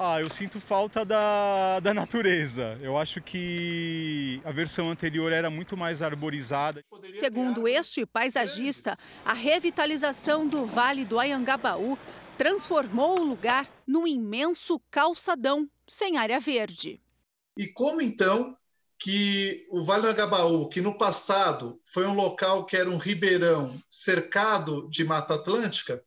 [0.00, 2.78] Ah, eu sinto falta da, da natureza.
[2.80, 6.84] Eu acho que a versão anterior era muito mais arborizada.
[7.18, 11.98] Segundo este paisagista, a revitalização do Vale do Ayangabaú
[12.36, 17.02] transformou o lugar num imenso calçadão sem área verde.
[17.56, 18.56] E como então
[19.00, 23.76] que o Vale do Agabaú, que no passado foi um local que era um ribeirão
[23.90, 26.00] cercado de Mata Atlântica,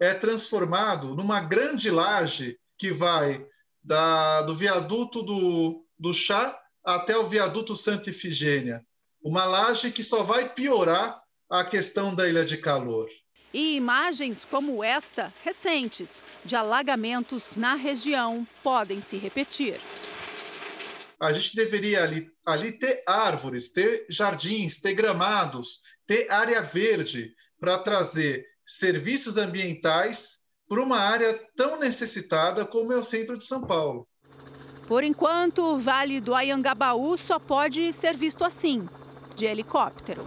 [0.00, 3.44] é transformado numa grande laje que vai
[3.82, 8.84] da, do viaduto do, do Chá até o viaduto Santa Ifigênia.
[9.22, 11.20] Uma laje que só vai piorar
[11.50, 13.08] a questão da ilha de calor.
[13.52, 19.80] E imagens como esta, recentes, de alagamentos na região, podem se repetir.
[21.18, 27.78] A gente deveria ali, ali ter árvores, ter jardins, ter gramados, ter área verde para
[27.78, 30.38] trazer serviços ambientais
[30.68, 34.06] para uma área tão necessitada como é o centro de São Paulo.
[34.86, 38.88] Por enquanto, o Vale do Ayangabaú só pode ser visto assim,
[39.34, 40.22] de helicóptero.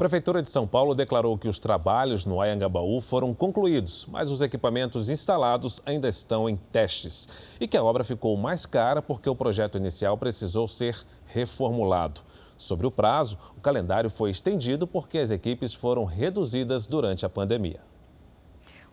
[0.00, 5.10] Prefeitura de São Paulo declarou que os trabalhos no Ayangabaú foram concluídos, mas os equipamentos
[5.10, 7.28] instalados ainda estão em testes.
[7.60, 10.96] E que a obra ficou mais cara porque o projeto inicial precisou ser
[11.26, 12.22] reformulado.
[12.60, 17.80] Sobre o prazo, o calendário foi estendido porque as equipes foram reduzidas durante a pandemia.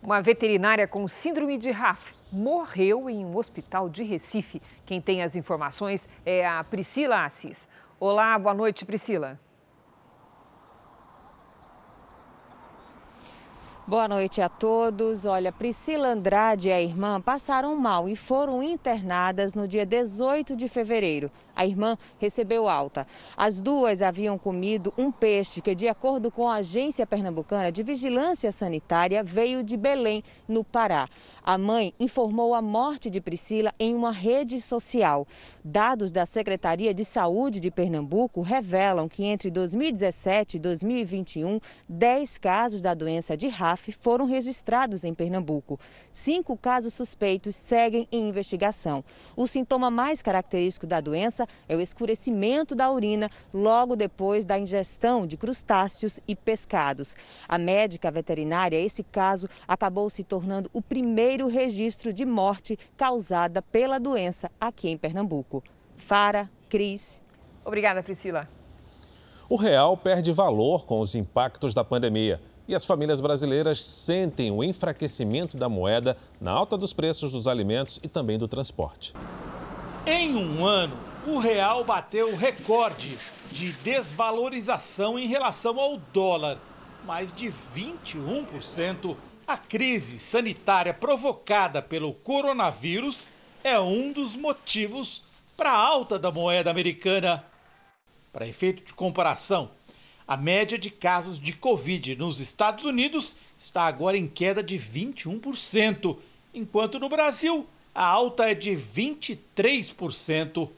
[0.02, 4.62] Uma veterinária com síndrome de RAF morreu em um hospital de Recife.
[4.86, 7.68] Quem tem as informações é a Priscila Assis.
[8.00, 9.38] Olá, boa noite, Priscila.
[13.88, 15.24] Boa noite a todos.
[15.24, 20.68] Olha, Priscila Andrade e a irmã passaram mal e foram internadas no dia 18 de
[20.68, 21.30] fevereiro.
[21.56, 23.06] A irmã recebeu alta.
[23.34, 28.52] As duas haviam comido um peixe que, de acordo com a Agência Pernambucana de Vigilância
[28.52, 31.06] Sanitária, veio de Belém, no Pará.
[31.42, 35.26] A mãe informou a morte de Priscila em uma rede social.
[35.64, 41.58] Dados da Secretaria de Saúde de Pernambuco revelam que entre 2017 e 2021,
[41.88, 43.48] 10 casos da doença de
[43.78, 45.78] RAF foram registrados em Pernambuco.
[46.10, 49.04] Cinco casos suspeitos seguem em investigação.
[49.36, 55.26] O sintoma mais característico da doença é o escurecimento da urina logo depois da ingestão
[55.26, 57.14] de crustáceos e pescados.
[57.48, 63.98] A médica veterinária, esse caso acabou se tornando o primeiro registro de morte causada pela
[63.98, 65.62] doença aqui em Pernambuco.
[65.96, 67.22] Fara, Cris.
[67.64, 68.48] Obrigada, Priscila.
[69.48, 72.40] O real perde valor com os impactos da pandemia.
[72.68, 77.98] E as famílias brasileiras sentem o enfraquecimento da moeda na alta dos preços dos alimentos
[78.02, 79.14] e também do transporte.
[80.06, 80.94] Em um ano,
[81.26, 83.16] o real bateu recorde
[83.50, 86.58] de desvalorização em relação ao dólar,
[87.06, 89.16] mais de 21%.
[89.46, 93.30] A crise sanitária provocada pelo coronavírus
[93.64, 95.22] é um dos motivos
[95.56, 97.42] para a alta da moeda americana.
[98.30, 99.70] Para efeito de comparação,
[100.28, 106.18] a média de casos de Covid nos Estados Unidos está agora em queda de 21%,
[106.52, 110.68] enquanto no Brasil a alta é de 23%.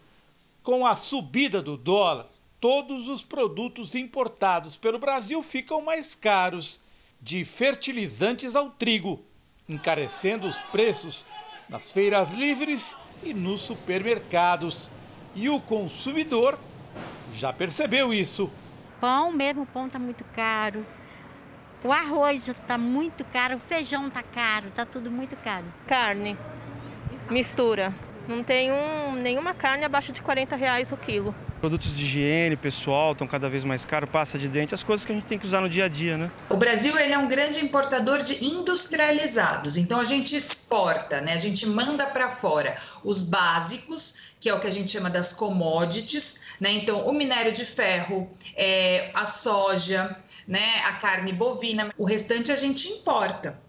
[0.63, 2.29] Com a subida do dólar,
[2.61, 6.81] todos os produtos importados pelo Brasil ficam mais caros,
[7.21, 9.21] de fertilizantes ao trigo,
[9.69, 11.27] encarecendo os preços
[11.69, 14.91] nas feiras livres e nos supermercados.
[15.35, 16.57] E o consumidor
[17.35, 18.49] já percebeu isso.
[19.01, 20.85] Pão mesmo, o pão está muito caro.
[21.83, 25.65] O arroz está muito caro, o feijão está caro, está tudo muito caro.
[25.87, 26.37] Carne,
[27.31, 27.95] mistura.
[28.29, 31.35] Não tem um, nenhuma carne abaixo de 40 reais o quilo.
[31.61, 35.13] Produtos de higiene pessoal estão cada vez mais caros, pasta de dente, as coisas que
[35.13, 36.31] a gente tem que usar no dia a dia, né?
[36.49, 41.35] O Brasil ele é um grande importador de industrializados, então a gente exporta, né?
[41.35, 45.33] A gente manda para fora os básicos, que é o que a gente chama das
[45.33, 46.71] commodities, né?
[46.71, 50.17] Então o minério de ferro, é, a soja,
[50.49, 50.81] né?
[50.87, 53.61] A carne bovina, o restante a gente importa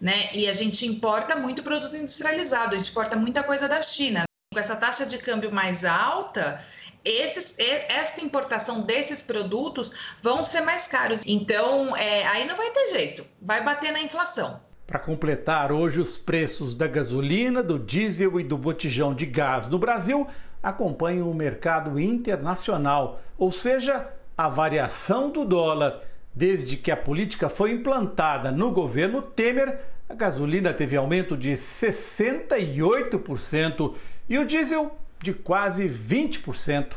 [0.00, 0.30] né?
[0.32, 4.24] E a gente importa muito produto industrializado, a gente importa muita coisa da China.
[4.52, 6.64] Com essa taxa de câmbio mais alta,
[7.04, 11.22] esses, esta importação desses produtos vão ser mais caros.
[11.26, 14.60] Então, é, aí não vai ter jeito, vai bater na inflação.
[14.86, 19.80] Para completar, hoje os preços da gasolina, do diesel e do botijão de gás no
[19.80, 20.28] Brasil
[20.62, 26.02] acompanham o mercado internacional, ou seja, a variação do dólar.
[26.32, 33.92] Desde que a política foi implantada no governo Temer, a gasolina teve aumento de 68%
[34.28, 36.94] e o diesel de quase 20%.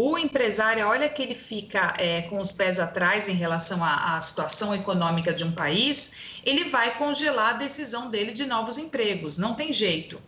[0.01, 4.21] O empresário, olha que ele fica é, com os pés atrás em relação à, à,
[4.21, 9.55] situação econômica de um país, ele vai congelar a decisão dele de novos empregos, não
[9.55, 10.21] tem jeito.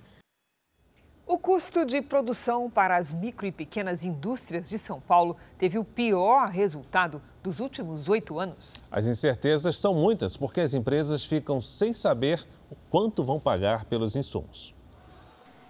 [1.26, 5.86] O custo de produção para as micro e pequenas indústrias de São Paulo teve o
[5.86, 8.74] pior resultado dos últimos oito anos.
[8.92, 14.18] As incertezas são muitas, porque as empresas ficam sem saber o quanto vão pagar pelos
[14.18, 14.76] insumos.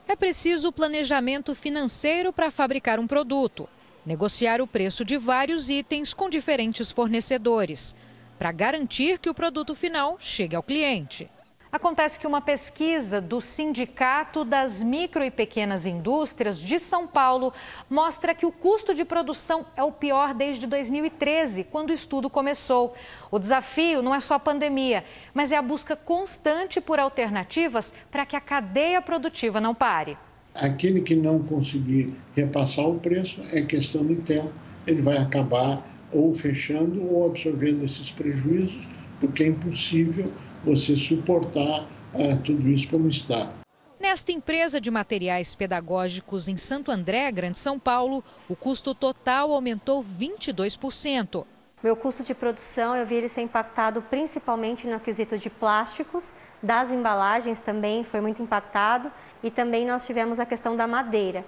[0.08, 3.70] É preciso planejamento financeiro para fabricar um produto
[4.06, 7.96] negociar o preço de vários itens com diferentes fornecedores,
[8.38, 11.30] para garantir que o produto final chegue ao cliente.
[11.72, 17.54] Acontece que uma pesquisa do Sindicato das Micro e Pequenas Indústrias de São Paulo
[17.90, 22.94] mostra que o custo de produção é o pior desde 2013, quando o estudo começou.
[23.32, 28.26] O desafio não é só a pandemia, mas é a busca constante por alternativas para
[28.26, 30.18] que a cadeia produtiva não pare.
[30.56, 34.52] Aquele que não conseguir repassar o preço é questão de tempo,
[34.86, 38.88] ele vai acabar ou fechando ou absorvendo esses prejuízos,
[39.20, 40.32] porque é impossível
[40.66, 43.54] você suportar uh, tudo isso como está.
[44.00, 50.04] Nesta empresa de materiais pedagógicos em Santo André, Grande São Paulo, o custo total aumentou
[50.04, 51.46] 22%.
[51.84, 56.30] Meu custo de produção, eu vi ele ser impactado principalmente no quesito de plásticos,
[56.62, 59.12] das embalagens também foi muito impactado
[59.42, 61.44] e também nós tivemos a questão da madeira.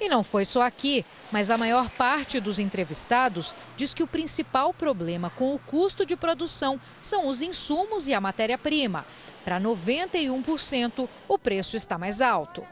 [0.00, 4.72] E não foi só aqui, mas a maior parte dos entrevistados diz que o principal
[4.72, 9.04] problema com o custo de produção são os insumos e a matéria-prima.
[9.44, 12.66] Para 91%, o preço está mais alto.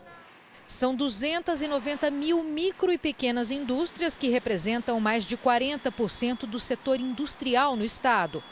[0.72, 7.76] São 290 mil micro e pequenas indústrias que representam mais de 40% do setor industrial
[7.76, 8.42] no estado.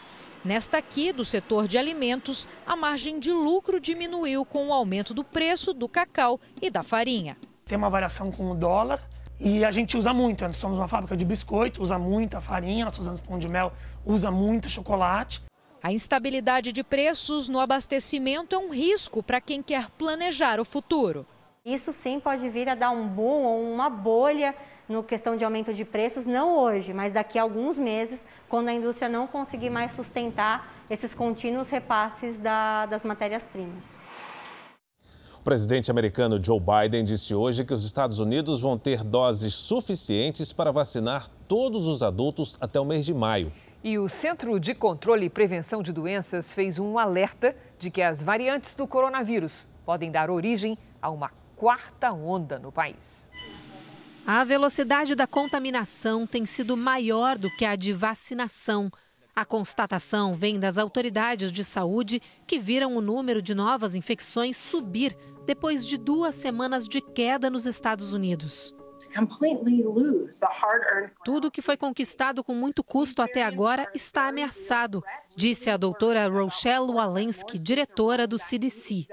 [0.45, 5.25] Nesta aqui, do setor de alimentos, a margem de lucro diminuiu com o aumento do
[5.25, 7.39] preço do cacau e da farinha.
[7.64, 9.01] Tem uma variação com o dólar
[9.41, 10.45] e a gente usa muito.
[10.45, 13.73] Nós somos uma fábrica de biscoito, usa muita farinha, nós usamos pão de mel,
[14.05, 15.43] usa muito chocolate.
[15.83, 21.27] A instabilidade de preços no abastecimento é um risco para quem quer planejar o futuro.
[21.65, 24.55] Isso sim pode vir a dar um boom ou uma bolha
[24.89, 28.73] no questão de aumento de preços, não hoje, mas daqui a alguns meses, quando a
[28.73, 33.85] indústria não conseguir mais sustentar esses contínuos repasses da, das matérias-primas.
[35.39, 40.55] O presidente americano Joe Biden disse hoje que os Estados Unidos vão ter doses suficientes
[40.55, 43.53] para vacinar todos os adultos até o mês de maio.
[43.85, 48.23] E o Centro de Controle e Prevenção de Doenças fez um alerta de que as
[48.23, 51.31] variantes do coronavírus podem dar origem a uma
[51.61, 53.31] quarta onda no país.
[54.27, 58.91] A velocidade da contaminação tem sido maior do que a de vacinação.
[59.37, 65.15] A constatação vem das autoridades de saúde que viram o número de novas infecções subir
[65.45, 68.75] depois de duas semanas de queda nos Estados Unidos.
[71.23, 75.05] Tudo que foi conquistado com muito custo até agora está ameaçado,
[75.37, 79.07] disse a doutora Rochelle Walensky, diretora do CDC.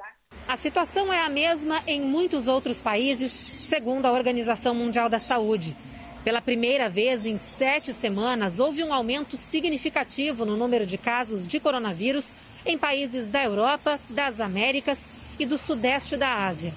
[0.47, 5.75] A situação é a mesma em muitos outros países, segundo a Organização Mundial da Saúde.
[6.23, 11.59] Pela primeira vez em sete semanas, houve um aumento significativo no número de casos de
[11.59, 12.33] coronavírus
[12.65, 15.05] em países da Europa, das Américas
[15.37, 16.73] e do Sudeste da Ásia.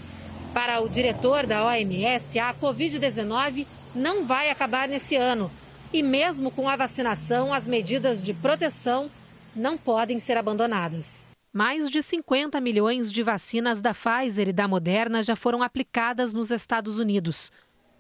[0.53, 5.49] Para o diretor da OMS, a Covid-19 não vai acabar nesse ano.
[5.93, 9.09] E mesmo com a vacinação, as medidas de proteção
[9.55, 11.30] não podem ser abandonadas.
[11.53, 16.53] Mais de 50 milhões de vacinas da Pfizer e da Moderna já foram aplicadas nos
[16.53, 17.51] Estados Unidos.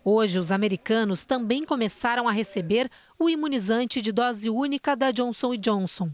[0.04, 2.88] Hoje, os americanos também começaram a receber
[3.18, 6.12] o imunizante de dose única da Johnson Johnson.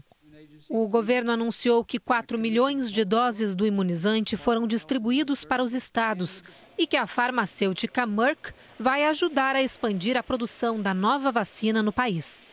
[0.67, 6.43] O governo anunciou que 4 milhões de doses do imunizante foram distribuídos para os estados
[6.75, 11.93] e que a farmacêutica Merck vai ajudar a expandir a produção da nova vacina no
[11.93, 12.49] país.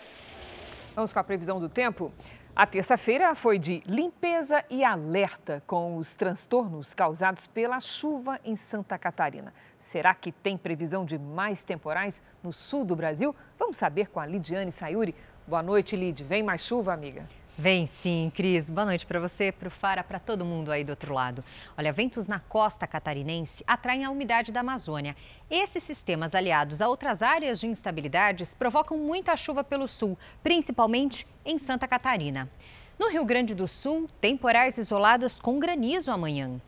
[0.95, 2.12] Vamos com a previsão do tempo?
[2.57, 8.97] A terça-feira foi de limpeza e alerta com os transtornos causados pela chuva em Santa
[8.97, 9.53] Catarina.
[9.77, 13.35] Será que tem previsão de mais temporais no sul do Brasil?
[13.59, 15.17] Vamos saber com a Lidiane Sayuri.
[15.49, 16.23] Boa noite, Lid.
[16.23, 17.27] Vem mais chuva, amiga?
[17.57, 18.69] Vem sim, Cris.
[18.69, 21.45] Boa noite para você, para o Fara, para todo mundo aí do outro lado.
[21.79, 25.15] Olha, ventos na costa catarinense atraem a umidade da Amazônia.
[25.49, 31.57] Esses sistemas aliados a outras áreas de instabilidades provocam muita chuva pelo sul, principalmente em
[31.57, 32.51] Santa Catarina.
[32.99, 36.61] No Rio Grande do Sul, temporais isolados com granizo amanhã.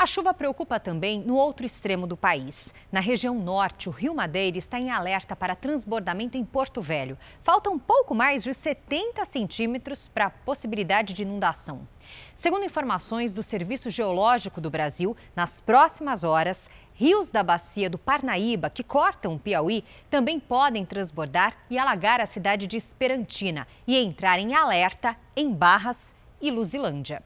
[0.00, 2.72] A chuva preocupa também no outro extremo do país.
[2.90, 7.18] Na região norte, o Rio Madeira está em alerta para transbordamento em Porto Velho.
[7.42, 11.86] Falta um pouco mais de 70 centímetros para a possibilidade de inundação.
[12.34, 18.70] Segundo informações do Serviço Geológico do Brasil, nas próximas horas, rios da bacia do Parnaíba,
[18.70, 24.38] que cortam o Piauí, também podem transbordar e alagar a cidade de Esperantina e entrar
[24.38, 27.22] em alerta em Barras e Luzilândia.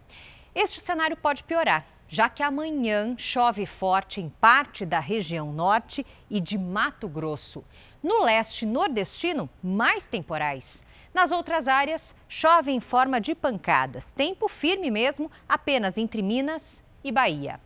[0.53, 6.41] Este cenário pode piorar já que amanhã chove forte em parte da região norte e
[6.41, 7.65] de Mato Grosso.
[8.03, 10.85] No leste nordestino, mais temporais.
[11.13, 14.13] Nas outras áreas, chove em forma de pancadas.
[14.13, 17.61] Tempo firme mesmo, apenas entre Minas e Bahia.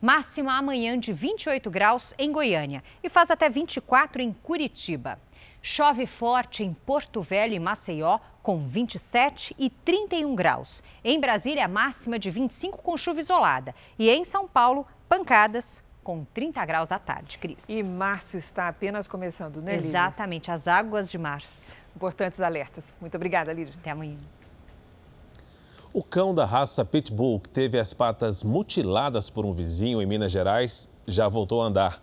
[0.00, 5.18] Máxima amanhã de 28 graus em Goiânia e faz até 24 em Curitiba.
[5.66, 10.82] Chove forte em Porto Velho e Maceió, com 27 e 31 graus.
[11.02, 13.74] Em Brasília, máxima de 25 com chuva isolada.
[13.98, 17.66] E em São Paulo, pancadas com 30 graus à tarde, Cris.
[17.66, 19.88] E março está apenas começando, né, Lídia?
[19.88, 21.74] Exatamente, as águas de março.
[21.96, 22.94] Importantes alertas.
[23.00, 23.72] Muito obrigada, Lídia.
[23.80, 24.18] Até amanhã.
[25.94, 30.30] O cão da raça Pitbull, que teve as patas mutiladas por um vizinho em Minas
[30.30, 32.02] Gerais, já voltou a andar.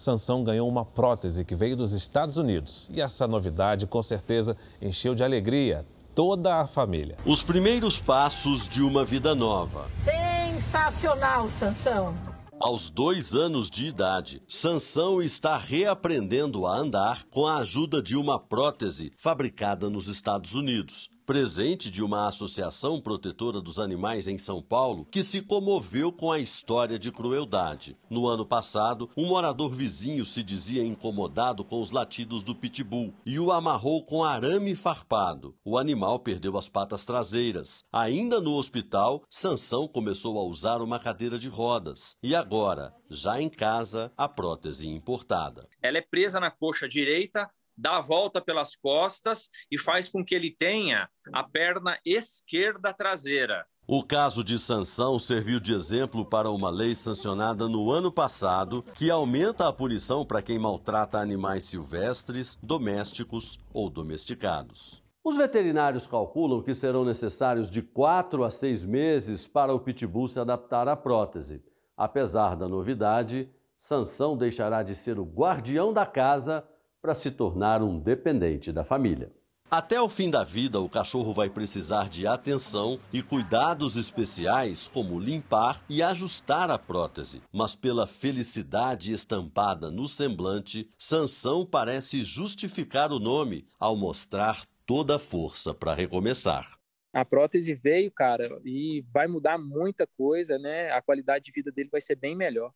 [0.00, 2.90] Sansão ganhou uma prótese que veio dos Estados Unidos.
[2.94, 5.84] E essa novidade, com certeza, encheu de alegria
[6.14, 7.18] toda a família.
[7.26, 9.86] Os primeiros passos de uma vida nova.
[10.02, 12.14] Sensacional, Sansão!
[12.58, 18.40] Aos dois anos de idade, Sansão está reaprendendo a andar com a ajuda de uma
[18.40, 25.04] prótese fabricada nos Estados Unidos presente de uma associação protetora dos animais em São Paulo
[25.04, 27.96] que se comoveu com a história de crueldade.
[28.10, 33.38] No ano passado, um morador vizinho se dizia incomodado com os latidos do pitbull e
[33.38, 35.54] o amarrou com arame farpado.
[35.64, 37.84] O animal perdeu as patas traseiras.
[37.92, 43.48] Ainda no hospital, Sansão começou a usar uma cadeira de rodas e agora, já em
[43.48, 45.68] casa, a prótese importada.
[45.80, 47.48] Ela é presa na coxa direita
[47.80, 53.66] dá a volta pelas costas e faz com que ele tenha a perna esquerda traseira.
[53.86, 59.10] O caso de Sansão serviu de exemplo para uma lei sancionada no ano passado que
[59.10, 65.02] aumenta a punição para quem maltrata animais silvestres, domésticos ou domesticados.
[65.24, 70.38] Os veterinários calculam que serão necessários de quatro a seis meses para o pitbull se
[70.38, 71.62] adaptar à prótese.
[71.96, 76.64] Apesar da novidade, Sansão deixará de ser o guardião da casa
[77.00, 79.32] para se tornar um dependente da família.
[79.70, 85.20] Até o fim da vida, o cachorro vai precisar de atenção e cuidados especiais, como
[85.20, 87.40] limpar e ajustar a prótese.
[87.52, 95.20] Mas pela felicidade estampada no semblante, Sansão parece justificar o nome ao mostrar toda a
[95.20, 96.76] força para recomeçar.
[97.12, 100.90] A prótese veio, cara, e vai mudar muita coisa, né?
[100.90, 102.72] A qualidade de vida dele vai ser bem melhor.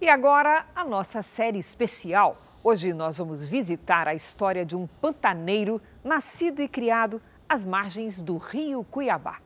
[0.00, 2.36] E agora a nossa série especial.
[2.62, 8.36] Hoje nós vamos visitar a história de um pantaneiro nascido e criado às margens do
[8.36, 9.38] rio Cuiabá.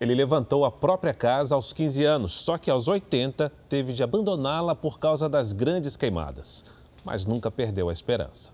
[0.00, 4.74] Ele levantou a própria casa aos 15 anos, só que aos 80 teve de abandoná-la
[4.74, 6.64] por causa das grandes queimadas.
[7.04, 8.52] Mas nunca perdeu a esperança.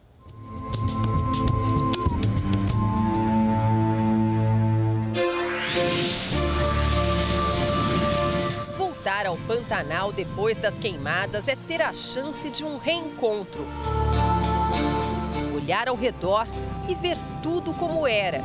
[9.22, 13.66] Voltar ao Pantanal depois das queimadas é ter a chance de um reencontro.
[15.54, 16.46] Olhar ao redor
[16.88, 18.40] e ver tudo como era.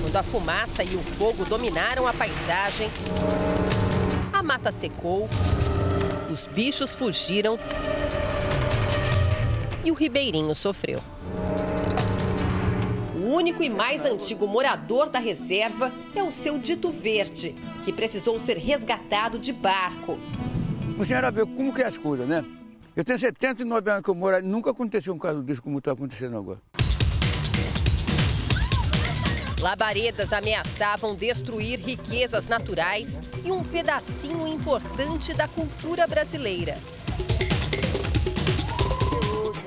[0.00, 2.88] Quando a fumaça e o fogo dominaram a paisagem,
[4.32, 5.28] a mata secou,
[6.30, 7.58] os bichos fugiram
[9.84, 11.02] e o ribeirinho sofreu
[13.46, 18.56] único e mais antigo morador da reserva é o seu Dito Verde, que precisou ser
[18.56, 20.18] resgatado de barco.
[20.96, 22.44] Você era ver como que é as coisas, né?
[22.96, 26.36] Eu tenho 79 anos que eu moro, nunca aconteceu um caso desse como está acontecendo
[26.36, 26.58] agora.
[29.60, 36.76] Labaredas ameaçavam destruir riquezas naturais e um pedacinho importante da cultura brasileira.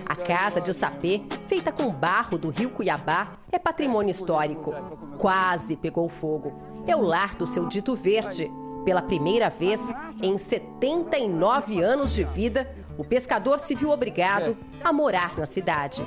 [0.10, 4.74] A casa de sapê, feita com barro do rio Cuiabá, é patrimônio histórico.
[5.20, 6.51] Quase pegou fogo.
[6.88, 8.51] É o lar do seu dito verde.
[8.84, 9.80] Pela primeira vez
[10.20, 16.03] em 79 anos de vida, o pescador se viu obrigado a morar na cidade.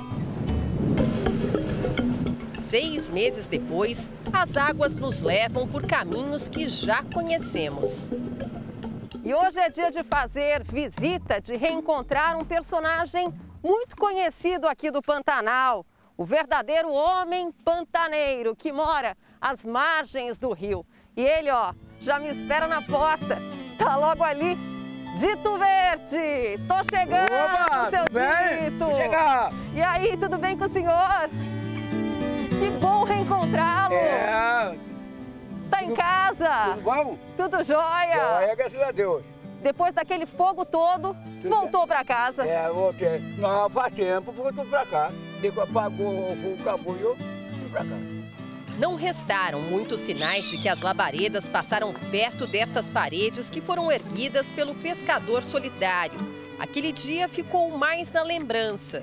[2.69, 8.09] Seis meses depois, as águas nos levam por caminhos que já conhecemos.
[9.23, 13.33] E hoje é dia de fazer visita, de reencontrar um personagem
[13.63, 15.85] muito conhecido aqui do Pantanal,
[16.17, 20.85] o verdadeiro homem pantaneiro que mora às margens do rio.
[21.15, 23.39] E ele, ó, já me espera na porta.
[23.77, 24.57] Tá logo ali.
[25.17, 26.59] Dito Verde!
[26.67, 28.71] Tô chegando, Opa, seu bem?
[28.71, 28.85] Dito!
[29.75, 31.29] E aí, tudo bem com o senhor?
[32.49, 33.93] Que bom reencontrá-lo!
[33.93, 34.75] É.
[35.69, 36.73] Tá em casa?
[36.73, 37.17] Tudo bom?
[37.37, 38.15] Tudo jóia?
[38.15, 39.32] Joia, graças a Deus.
[39.63, 42.43] Depois daquele fogo todo, voltou pra casa?
[42.43, 43.19] É, voltei.
[43.37, 45.11] Não, faz tempo, voltou pra cá.
[45.41, 47.95] Depois apagou, o fogo acabou e eu fui pra cá.
[48.77, 54.51] Não restaram muitos sinais de que as labaredas passaram perto destas paredes que foram erguidas
[54.51, 56.17] pelo pescador solidário.
[56.59, 59.01] Aquele dia ficou mais na lembrança.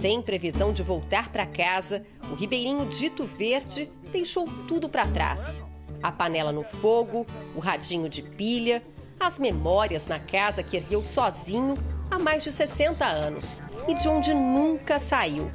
[0.00, 5.66] Sem previsão de voltar para casa, o ribeirinho Dito Verde deixou tudo para trás.
[6.02, 8.82] A panela no fogo, o radinho de pilha,
[9.26, 11.78] as memórias na casa que ergueu sozinho
[12.10, 15.50] há mais de 60 anos e de onde nunca saiu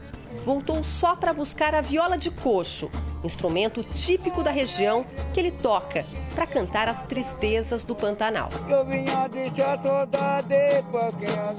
[0.46, 2.90] voltou só para buscar a viola de coxo,
[3.24, 6.06] instrumento típico da região que ele toca
[6.36, 8.50] para cantar as tristezas do Pantanal.
[8.70, 9.80] Eu vinha deixar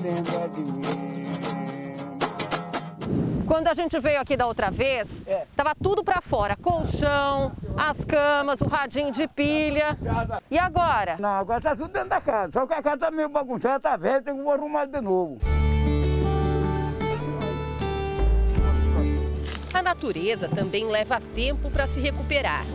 [0.03, 1.58] lembra de mim.
[3.49, 5.09] Quando a gente veio aqui da outra vez,
[5.57, 9.97] tava tudo para fora, colchão, as camas, o radinho de pilha.
[10.51, 11.17] E agora?
[11.19, 12.53] Não, agora tá tudo dentro da casa.
[12.53, 15.39] Só que a casa tá meio bagunçada, tá velha, tem que arrumar de novo.
[19.73, 22.67] A natureza também leva tempo para se recuperar.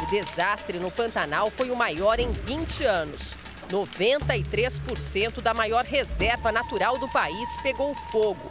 [0.00, 3.43] O desastre no Pantanal foi o maior em 20 anos.
[3.68, 8.50] 93% da maior reserva natural do país pegou fogo.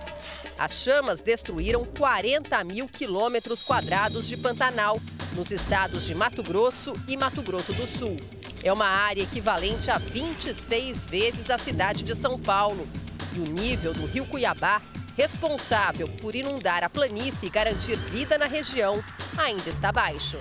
[0.57, 4.99] As chamas destruíram 40 mil quilômetros quadrados de Pantanal,
[5.36, 8.18] nos estados de Mato Grosso e Mato Grosso do Sul.
[8.64, 12.88] É uma área equivalente a 26 vezes a cidade de São Paulo.
[13.36, 14.82] E o nível do rio Cuiabá,
[15.18, 19.03] responsável por inundar a planície e garantir vida na região,
[19.38, 20.39] ainda está baixo.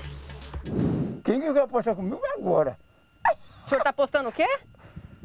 [1.25, 2.79] Quem que vai apostar comigo é agora?
[3.67, 4.47] O senhor tá apostando o quê?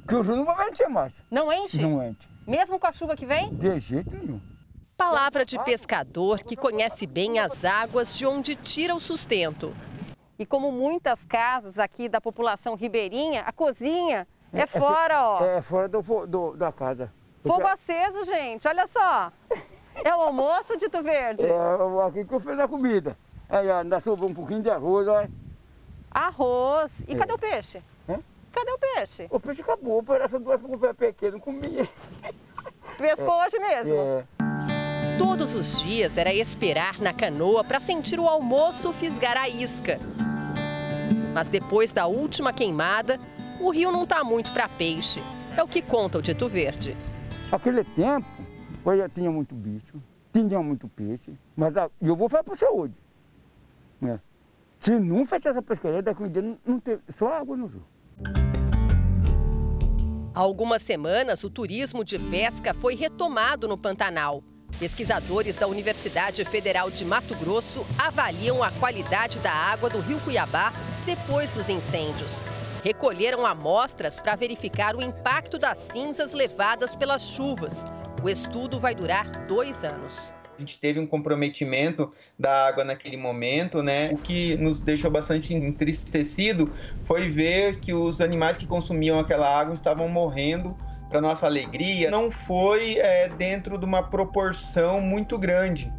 [0.08, 1.14] Que o rio não vai encher mais.
[1.30, 1.82] Não enche?
[1.82, 2.28] Não enche.
[2.46, 3.54] Mesmo com a chuva que vem?
[3.56, 4.40] De jeito nenhum.
[4.96, 9.76] Palavra de pescador que conhece bem as águas de onde tira o sustento.
[10.40, 15.44] E como muitas casas aqui da população ribeirinha, a cozinha é, fora, ó.
[15.44, 17.12] É, fora do, do, da casa.
[17.44, 19.32] Fogo aceso, gente, olha só.
[20.04, 21.46] É o almoço, Dito Verde?
[21.46, 23.18] É, aqui que eu fiz a comida.
[23.50, 25.26] Aí, ó, ainda sobrou um pouquinho de arroz, ó.
[26.12, 26.92] Arroz.
[27.08, 27.18] E É.
[27.18, 27.82] cadê o peixe?
[28.52, 29.28] Cadê o peixe?
[29.30, 31.88] O peixe acabou, essa duas com o pé pequeno, comi.
[32.98, 33.46] Pescou É.
[33.46, 33.94] hoje mesmo?
[33.94, 34.24] É.
[35.18, 40.00] Todos os dias era esperar na canoa para sentir o almoço fisgar a isca.
[41.34, 43.20] Mas depois da última queimada,
[43.60, 45.22] o rio não está muito para peixe.
[45.56, 46.96] É o que conta o Dito Verde.
[47.52, 48.28] Aquele tempo,
[48.86, 50.02] eu já tinha muito bicho,
[50.34, 52.94] tinha muito peixe, mas a- eu vou falar para você hoje.
[54.02, 54.20] Né?
[54.82, 57.84] Se não fechar essa pescaria, daqui um dia não, não tem só água no rio.
[60.38, 64.44] Há algumas semanas, o turismo de pesca foi retomado no Pantanal.
[64.78, 70.72] Pesquisadores da Universidade Federal de Mato Grosso avaliam a qualidade da água do rio Cuiabá
[71.08, 72.34] depois dos incêndios.
[72.84, 77.84] Recolheram amostras para verificar o impacto das cinzas levadas pelas chuvas.
[78.22, 80.37] O estudo vai durar dois anos.
[80.58, 84.10] A gente teve um comprometimento da água naquele momento, né?
[84.12, 89.76] O que nos deixou bastante entristecido foi ver que os animais que consumiam aquela água
[89.76, 90.76] estavam morrendo.
[91.10, 95.94] Para nossa alegria, não foi é, dentro de uma proporção muito grande.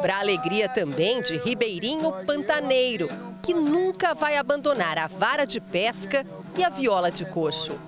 [0.00, 3.08] Para alegria também de Ribeirinho Pantaneiro,
[3.42, 6.24] que nunca vai abandonar a vara de pesca
[6.56, 7.78] e a viola de coxo,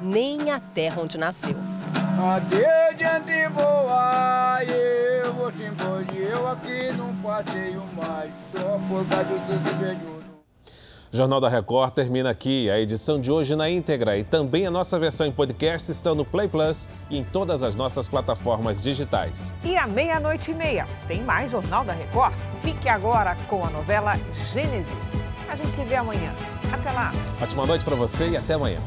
[0.00, 1.71] nem a terra onde nasceu.
[2.18, 9.38] Adeus, diante boa, eu vou te embora, eu aqui não passeio mais, só por causa
[9.38, 10.22] do velho.
[11.12, 12.70] O Jornal da Record termina aqui.
[12.70, 16.24] A edição de hoje na íntegra e também a nossa versão em podcast estão no
[16.24, 19.52] Play Plus e em todas as nossas plataformas digitais.
[19.62, 22.34] E à meia-noite e meia tem mais Jornal da Record.
[22.62, 24.14] Fique agora com a novela
[24.52, 25.20] Gênesis.
[25.50, 26.32] A gente se vê amanhã.
[26.72, 27.12] Até lá.
[27.42, 28.78] Ótima noite para você e até amanhã.